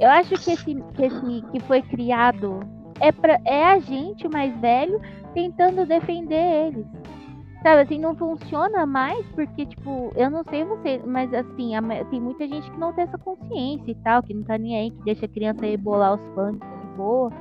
[0.00, 2.60] Eu acho que esse, que esse que foi criado
[3.00, 5.00] é, pra, é a gente mais velho
[5.32, 6.86] tentando defender eles.
[7.64, 11.70] Sabe, assim, não funciona mais porque, tipo, eu não sei você, mas assim,
[12.10, 14.90] tem muita gente que não tem essa consciência e tal, que não tá nem aí,
[14.90, 17.32] que deixa a criança rebolar os fãs de boa.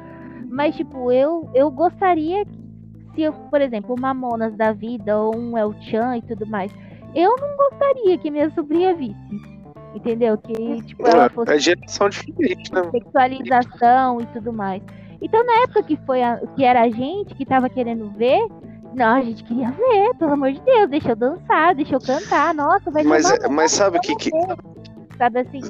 [0.49, 2.57] Mas, tipo, eu, eu gostaria que,
[3.13, 6.71] se eu, por exemplo, o Mamonas da vida ou um El Chan e tudo mais,
[7.13, 9.17] eu não gostaria que minha sobrinha visse.
[9.93, 10.37] Entendeu?
[10.37, 12.81] Que, tipo, ela fosse É geração diferente, né?
[12.91, 14.81] sexualização e tudo mais.
[15.21, 18.39] Então, na época que foi a- que era a gente que tava querendo ver,
[18.95, 22.53] não, a gente queria ver, pelo amor de Deus, deixa eu dançar, deixa eu cantar,
[22.53, 24.29] nossa, vai Mas, mas sabe o que, que.
[25.17, 25.61] sabe assim?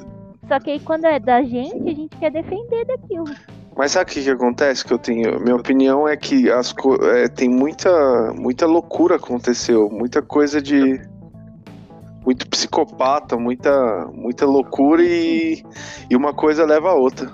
[0.47, 3.34] Só que aí quando é da gente, a gente quer defender daquilo.
[3.76, 4.86] Mas sabe o que, que acontece?
[4.86, 5.39] Que eu tenho.
[5.39, 6.74] Minha opinião é que as
[7.15, 11.01] é, tem muita, muita loucura aconteceu, muita coisa de.
[12.24, 15.61] Muito psicopata, muita, muita loucura e,
[16.09, 17.30] e uma coisa leva a outra.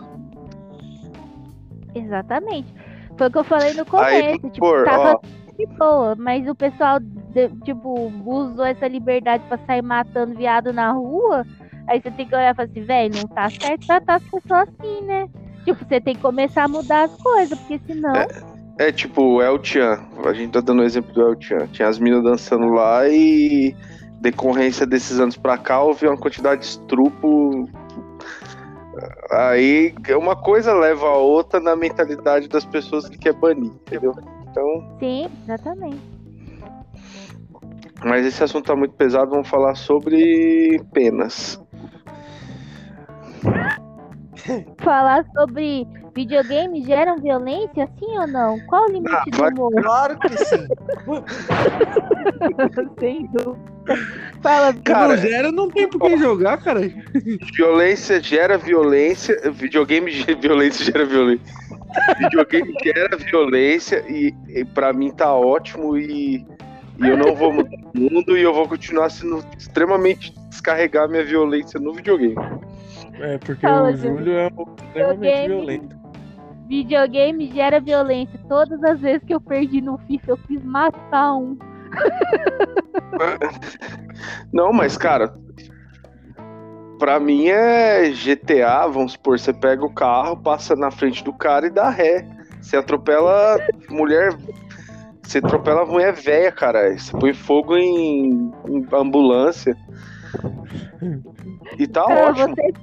[1.93, 2.73] Exatamente.
[3.15, 5.19] Foi o que eu falei no Aí, começo, tipo, por, tava ó,
[5.59, 10.91] de boa, mas o pessoal, de- tipo, usou essa liberdade pra sair matando viado na
[10.91, 11.45] rua.
[11.87, 14.69] Aí você tem que olhar e falar assim, velho, não tá certo tratar as pessoas
[14.69, 15.27] assim, né?
[15.65, 18.13] Tipo, você tem que começar a mudar as coisas, porque senão.
[18.79, 19.99] é tipo o El Chan.
[20.23, 21.67] A gente tá dando o exemplo do El Chan.
[21.73, 23.75] Tinha as minas dançando lá e
[24.21, 27.67] decorrência desses anos pra cá houve uma quantidade de estrupo.
[29.31, 34.13] Aí uma coisa leva a outra na mentalidade das pessoas que quer banir, entendeu?
[34.51, 34.97] Então.
[34.99, 36.01] Sim, exatamente.
[38.03, 41.61] Mas esse assunto tá muito pesado, vamos falar sobre penas.
[44.79, 45.85] Falar sobre
[46.15, 48.59] videogames geram violência, sim ou não?
[48.61, 49.71] Qual o limite Ah, do vai- humor?
[49.83, 50.67] claro que sim.
[52.99, 53.69] Sem dúvida.
[54.41, 56.81] Fala, Cara, não gera, não tem por que jogar, cara.
[57.55, 61.53] violência gera violência, videogame gera violência gera violência.
[62.19, 66.45] Videogame gera violência e, e para mim tá ótimo e,
[66.99, 71.23] e eu não vou mudar o mundo e eu vou continuar sendo extremamente descarregar minha
[71.23, 72.35] violência no videogame.
[73.19, 75.95] É, porque Fala, o Júlio é um extremamente violento.
[76.67, 78.39] videogame gera violência.
[78.47, 81.57] Todas as vezes que eu perdi no FIFA, eu quis matar um.
[84.53, 85.33] Não, mas cara,
[86.99, 91.65] pra mim é GTA, vamos supor, você pega o carro, passa na frente do cara
[91.65, 92.27] e dá ré.
[92.61, 93.57] Você atropela
[93.89, 94.37] mulher,
[95.23, 96.95] você atropela mulher velha, cara.
[96.95, 99.75] Você põe fogo em, em ambulância.
[101.79, 102.53] E tá Cara, ótimo.
[102.53, 102.73] você,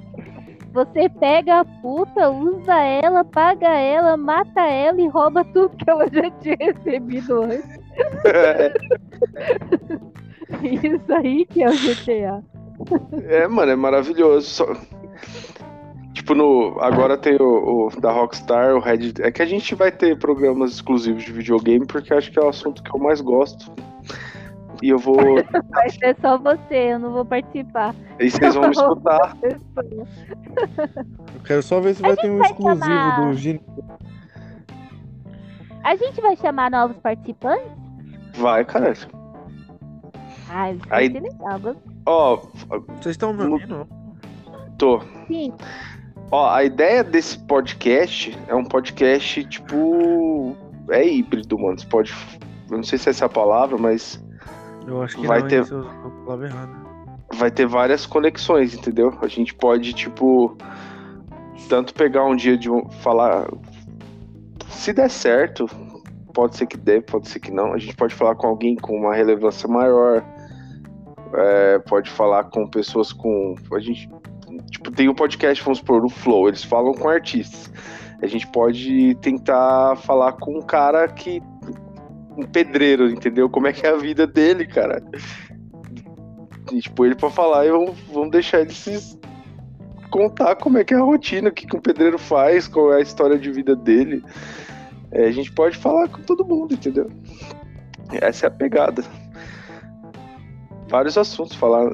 [0.73, 6.07] você pega a puta, usa ela, paga ela, mata ela e rouba tudo que ela
[6.11, 7.79] já tinha recebido antes.
[10.63, 12.56] Isso aí que é o GTA.
[13.27, 14.47] É, mano, é maravilhoso.
[14.47, 14.75] Só-
[16.13, 16.77] Tipo, no...
[16.81, 19.13] agora tem o, o da Rockstar, o Red.
[19.21, 22.49] É que a gente vai ter programas exclusivos de videogame, porque acho que é o
[22.49, 23.71] assunto que eu mais gosto.
[24.81, 25.15] E eu vou.
[25.71, 27.95] Vai ser só você, eu não vou participar.
[28.19, 29.35] E vocês vão me escutar.
[31.33, 33.61] Eu quero só ver se vai ter um vai exclusivo chamar- do Gini.
[35.83, 37.71] A gente vai chamar novos participantes?
[38.35, 38.93] Vai, cara.
[40.49, 41.61] Ah, isso Aí- ser legal.
[42.05, 42.37] Ó,
[42.99, 43.87] Vocês estão me ouvindo?
[44.77, 45.01] tô.
[45.27, 45.53] Sim,
[46.31, 50.55] Ó, a ideia desse podcast é um podcast tipo.
[50.89, 51.77] É híbrido, mano.
[51.79, 52.13] Você pode.
[52.69, 54.21] Eu não sei se é essa a palavra, mas
[54.85, 55.63] Eu acho que Vai não, ter-
[57.33, 59.17] vai ter várias conexões, entendeu?
[59.21, 60.57] A gente pode, tipo,
[61.69, 63.47] tanto pegar um dia de um, falar.
[64.69, 65.65] Se der certo,
[66.33, 67.73] pode ser que dê, pode ser que não.
[67.73, 70.23] A gente pode falar com alguém com uma relevância maior.
[71.33, 73.55] É, pode falar com pessoas com.
[73.73, 74.09] A gente.
[74.71, 77.71] Tipo, tem um podcast, vamos supor, o Flow, eles falam com artistas.
[78.21, 81.41] A gente pode tentar falar com um cara que.
[82.37, 83.49] Um pedreiro, entendeu?
[83.49, 85.03] Como é que é a vida dele, cara.
[86.71, 89.17] E, tipo, ele pra falar e vamos, vamos deixar ele se
[90.09, 92.97] contar como é que é a rotina, o que, que um pedreiro faz, qual é
[92.97, 94.23] a história de vida dele.
[95.11, 97.09] É, a gente pode falar com todo mundo, entendeu?
[98.21, 99.03] Essa é a pegada.
[100.89, 101.91] Vários assuntos falar.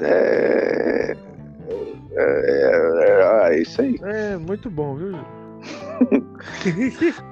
[0.00, 1.16] É.
[2.12, 3.96] É, é, é isso aí.
[4.02, 5.12] É, muito bom, viu?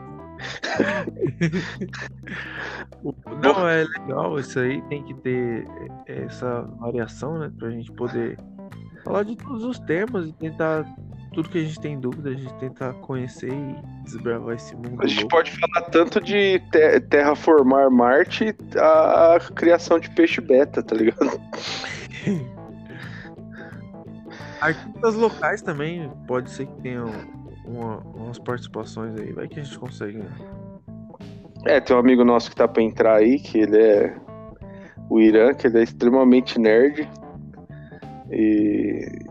[3.43, 5.67] Não, é legal isso aí, tem que ter
[6.07, 7.51] essa variação, né?
[7.59, 8.39] Pra gente poder
[9.05, 10.85] falar de todos os temas e tentar
[11.37, 14.97] tudo que a gente tem dúvida, a gente tentar conhecer e desbravar esse mundo.
[15.03, 15.37] A gente louco.
[15.37, 21.39] pode falar tanto de te- terraformar Marte a criação de peixe beta, tá ligado?
[24.62, 27.11] Artistas locais também, pode ser que tenham
[27.66, 30.16] uma- umas participações aí, vai que a gente consegue.
[30.18, 30.30] né?
[31.66, 34.16] É, tem um amigo nosso que tá pra entrar aí, que ele é
[35.11, 37.07] o Irã, que ele é extremamente nerd.
[38.30, 39.26] E,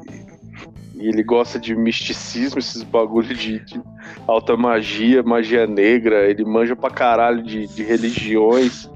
[0.98, 3.82] e ele gosta de misticismo, esses bagulho de, de
[4.28, 6.30] alta magia, magia negra.
[6.30, 8.90] Ele manja pra caralho de, de religiões,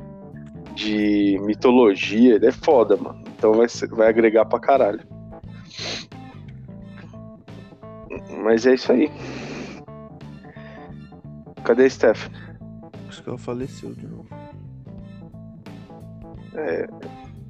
[0.76, 2.36] de mitologia.
[2.36, 3.22] Ele é foda, mano.
[3.38, 5.02] Então vai, ser- vai agregar pra caralho.
[8.44, 9.12] Mas é isso aí.
[11.64, 12.28] Cadê a Steph?
[13.08, 14.28] Acho que ela faleceu de novo.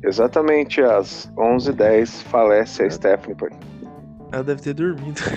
[0.03, 3.35] Exatamente às 11h10 falece a Stephanie.
[3.35, 3.47] pô.
[4.31, 5.21] Ela deve ter dormido.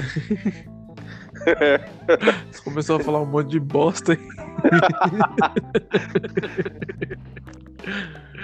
[2.52, 4.18] Você começou a falar um monte de bosta aí.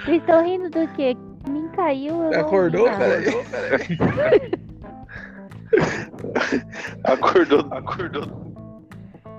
[0.03, 1.15] Vocês estão rindo do quê?
[1.47, 3.21] Mim caiu, eu Acordou, nada.
[7.05, 8.49] Acordou, acordou.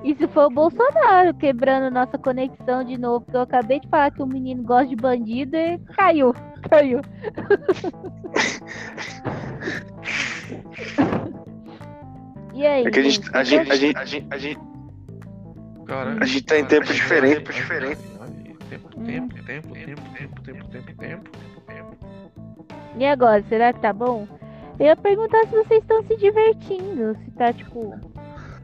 [0.04, 3.24] Isso foi o Bolsonaro quebrando nossa conexão de novo.
[3.24, 6.34] Porque eu acabei de falar que o menino gosta de bandido e caiu.
[6.70, 7.00] Caiu.
[12.54, 12.86] e aí?
[12.86, 14.60] É que a gente, a gente- a gente, a gente, a gente,
[15.86, 17.42] Cara, a gente tá em tempos diferentes.
[17.42, 21.30] Tempo, tempo, tempo, tempo, tempo, tempo, tempo, tempo, tempo.
[22.96, 24.26] E agora, será que tá bom?
[24.78, 27.16] Eu ia perguntar se vocês estão se divertindo.
[27.24, 27.98] Se tá, tipo.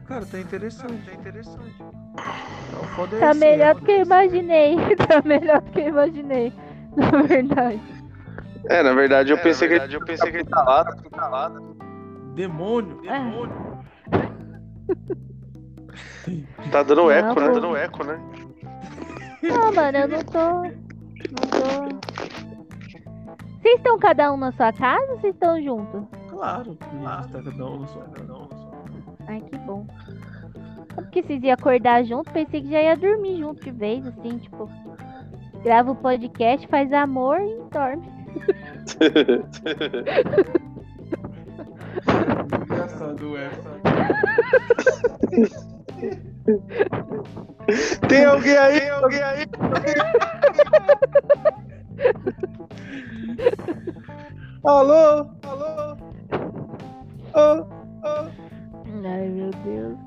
[0.05, 1.75] Cara, tá interessante, tá interessante.
[1.77, 4.75] Tá, Tá esse, melhor do que eu imaginei.
[5.07, 6.53] tá melhor do que eu imaginei.
[6.95, 7.96] Na verdade.
[8.65, 10.83] É, na verdade eu É, pensei na que verdade, eu pensei que ele tá lá,
[10.85, 11.51] tá lá.
[12.35, 13.77] Demônio, demônio.
[16.71, 17.47] Tá dando Não, eco, né?
[17.47, 17.53] pô.
[17.53, 18.19] Dando eco, né?
[19.41, 20.61] Não, mano, eu não tô.
[20.63, 22.07] Não tô.
[23.61, 26.03] Vocês estão cada um na sua casa ou vocês estão juntos?
[26.29, 28.49] Claro gente tá cada um na sua, sua.
[29.27, 29.85] Ai, que bom.
[30.97, 34.37] É Porque vocês iam acordar junto, pensei que já ia dormir junto de vez, assim,
[34.37, 34.69] tipo.
[35.63, 38.16] Grava o podcast, faz amor e dorme.
[42.63, 43.49] Engraçado, é.
[48.07, 48.79] Tem alguém aí?
[48.79, 49.45] Tem alguém aí?
[54.63, 55.29] Alô?
[55.43, 55.97] Alô?
[57.33, 57.61] Ô,
[58.03, 58.31] ô.
[59.05, 59.97] Ai, meu Deus.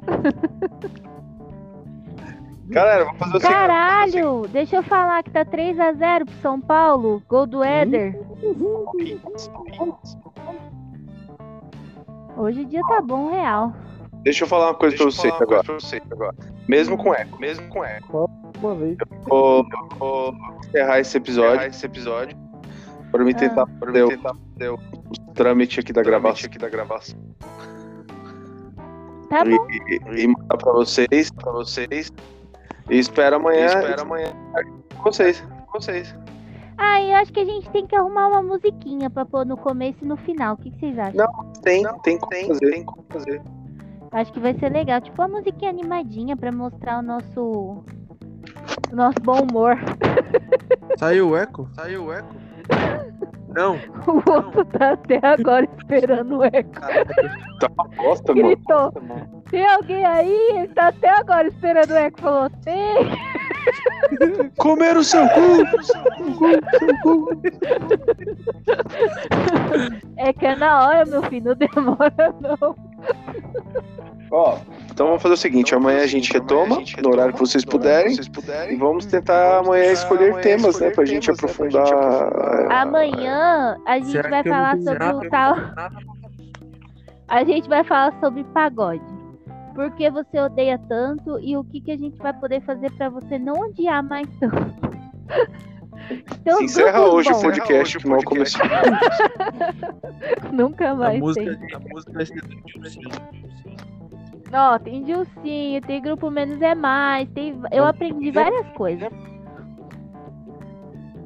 [2.70, 3.52] Galera, vou fazer o seguinte.
[3.58, 4.48] Caralho!
[4.48, 7.22] Deixa eu falar que tá 3x0 pro São Paulo.
[7.28, 8.18] Gol do Éder.
[12.36, 13.72] Hoje o dia tá bom, real.
[14.22, 15.64] Deixa eu falar uma coisa pra eu vocês falar uma agora.
[15.66, 16.36] coisa pra vocês agora.
[16.68, 17.38] Mesmo com eco.
[17.40, 18.30] Mesmo com eco.
[18.60, 18.96] Uma vez.
[19.26, 19.66] Vou,
[19.98, 20.34] vou
[20.66, 22.38] encerrar esse episódio Encerrar esse episódio.
[23.11, 24.78] pra me tentar Pra fazer eu o tentar fazer o
[25.34, 27.18] trâmite aqui da gravação aqui da gravação.
[29.28, 29.66] Tá bom.
[29.70, 31.30] e, e mandar pra vocês.
[31.30, 32.12] Pra vocês.
[32.91, 34.26] E espero amanhã E espero amanhã
[34.96, 35.41] com vocês.
[35.67, 36.14] com vocês.
[36.76, 39.99] Ah, eu acho que a gente tem que arrumar uma musiquinha pra pôr no começo
[40.03, 40.54] e no final.
[40.54, 41.53] O que, que vocês acham?
[41.62, 42.71] Tem, Não, tem como Tem, fazer.
[42.71, 43.42] tem como fazer.
[44.12, 45.00] Acho que vai ser legal.
[45.00, 47.41] Tipo, uma musiquinha animadinha pra mostrar o nosso.
[48.91, 49.76] O nosso bom humor.
[50.99, 51.68] Saiu o eco?
[51.75, 52.34] Saiu o eco.
[53.54, 53.75] Não.
[54.07, 56.80] O outro tá até agora esperando o eco.
[57.61, 58.49] Tá uma bosta, mano.
[58.49, 58.92] Gritou.
[59.50, 60.50] Tem alguém aí?
[60.54, 62.20] Ele tá até agora esperando o eco.
[62.20, 63.18] Falou, tem.
[64.58, 65.40] Comer o seu cu!
[70.16, 71.46] É que é na hora, meu filho.
[71.46, 72.76] Não demora, não.
[74.30, 74.58] Ó,
[74.90, 78.14] então vamos fazer o seguinte: amanhã a gente retoma, no horário que vocês puderem.
[78.14, 78.74] Vocês puderem.
[78.74, 80.90] E vamos tentar amanhã escolher amanhã temas, né?
[80.90, 81.86] Pra gente né, aprofundar.
[81.86, 82.72] gente aprofundar.
[82.72, 85.56] Amanhã a gente Será vai falar sobre o tal.
[87.28, 89.20] A gente vai falar sobre pagode.
[89.75, 93.09] Por que você odeia tanto e o que, que a gente vai poder fazer pra
[93.09, 94.91] você não odiar mais tanto.
[96.41, 97.42] Então, Se encerra hoje o bons.
[97.42, 98.61] podcast o que mal começou.
[100.51, 101.75] Nunca A mais música, tem.
[101.75, 103.09] a música vai ser Dilcinho.
[104.53, 107.61] Ó, tem Dilcinho, tem Grupo Menos é Mais, tem...
[107.71, 109.09] eu aprendi várias coisas.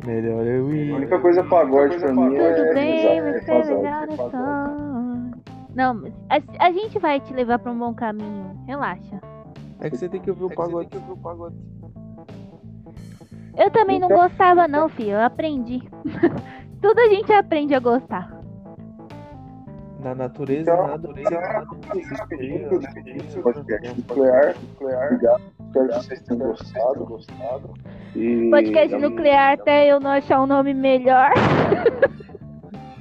[0.04, 0.92] Melhor eu A ir.
[0.92, 4.93] única coisa pagode pra mim Tudo é bem, rezar, é você é é só.
[5.74, 8.58] Não, a, a gente vai te levar pra um bom caminho.
[8.66, 9.20] Relaxa.
[9.80, 10.88] É que você tem que ouvir o pagode.
[13.56, 15.12] Eu também não gostava, não, filho.
[15.12, 15.82] Eu aprendi.
[16.80, 18.30] Tudo a gente aprende a gostar.
[20.00, 21.66] Na natureza, Então, natureza, nada.
[21.94, 25.06] Despedindo, despedindo esse podcast nuclear, nuclear.
[25.06, 25.42] Obrigado.
[25.66, 27.06] Espero que vocês tenham gostado.
[27.06, 27.74] gostado.
[28.14, 31.32] E Podcast nuclear até eu não achar um nome melhor.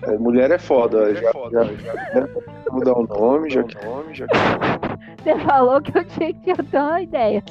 [0.03, 1.13] É, mulher é foda.
[1.15, 2.27] Já, já, já,
[2.73, 4.25] mudar o nome, já, nome, já,
[5.23, 7.43] Você falou que eu tinha que ter uma ideia.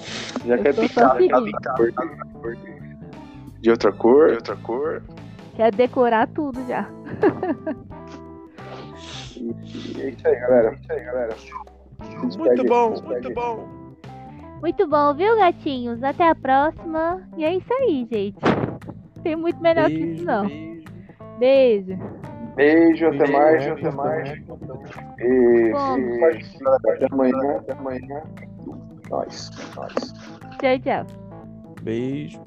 [0.44, 1.16] já Eu quer tô pintar
[3.60, 4.28] de outra cor.
[4.30, 5.02] De outra cor.
[5.56, 6.86] Quer decorar tudo já.
[9.36, 10.68] E é isso aí, galera.
[10.68, 11.36] É isso aí, galera.
[12.38, 13.68] Muito bom, muito bom.
[14.60, 16.02] Muito bom, viu, gatinhos?
[16.02, 17.22] Até a próxima.
[17.36, 18.38] E é isso aí, gente.
[19.22, 20.46] Tem muito melhor que isso, Beijo, não.
[20.46, 20.84] beijo.
[21.38, 22.21] Beijo.
[22.54, 23.66] Beijo, até Beijo, mais, né?
[23.66, 23.72] né?
[23.72, 24.28] até mais.
[25.18, 25.72] E
[26.86, 28.22] até amanhã, até amanhã.
[29.10, 29.94] Nós, nós.
[30.58, 31.06] Tchau, tchau.
[31.82, 32.40] Beijo.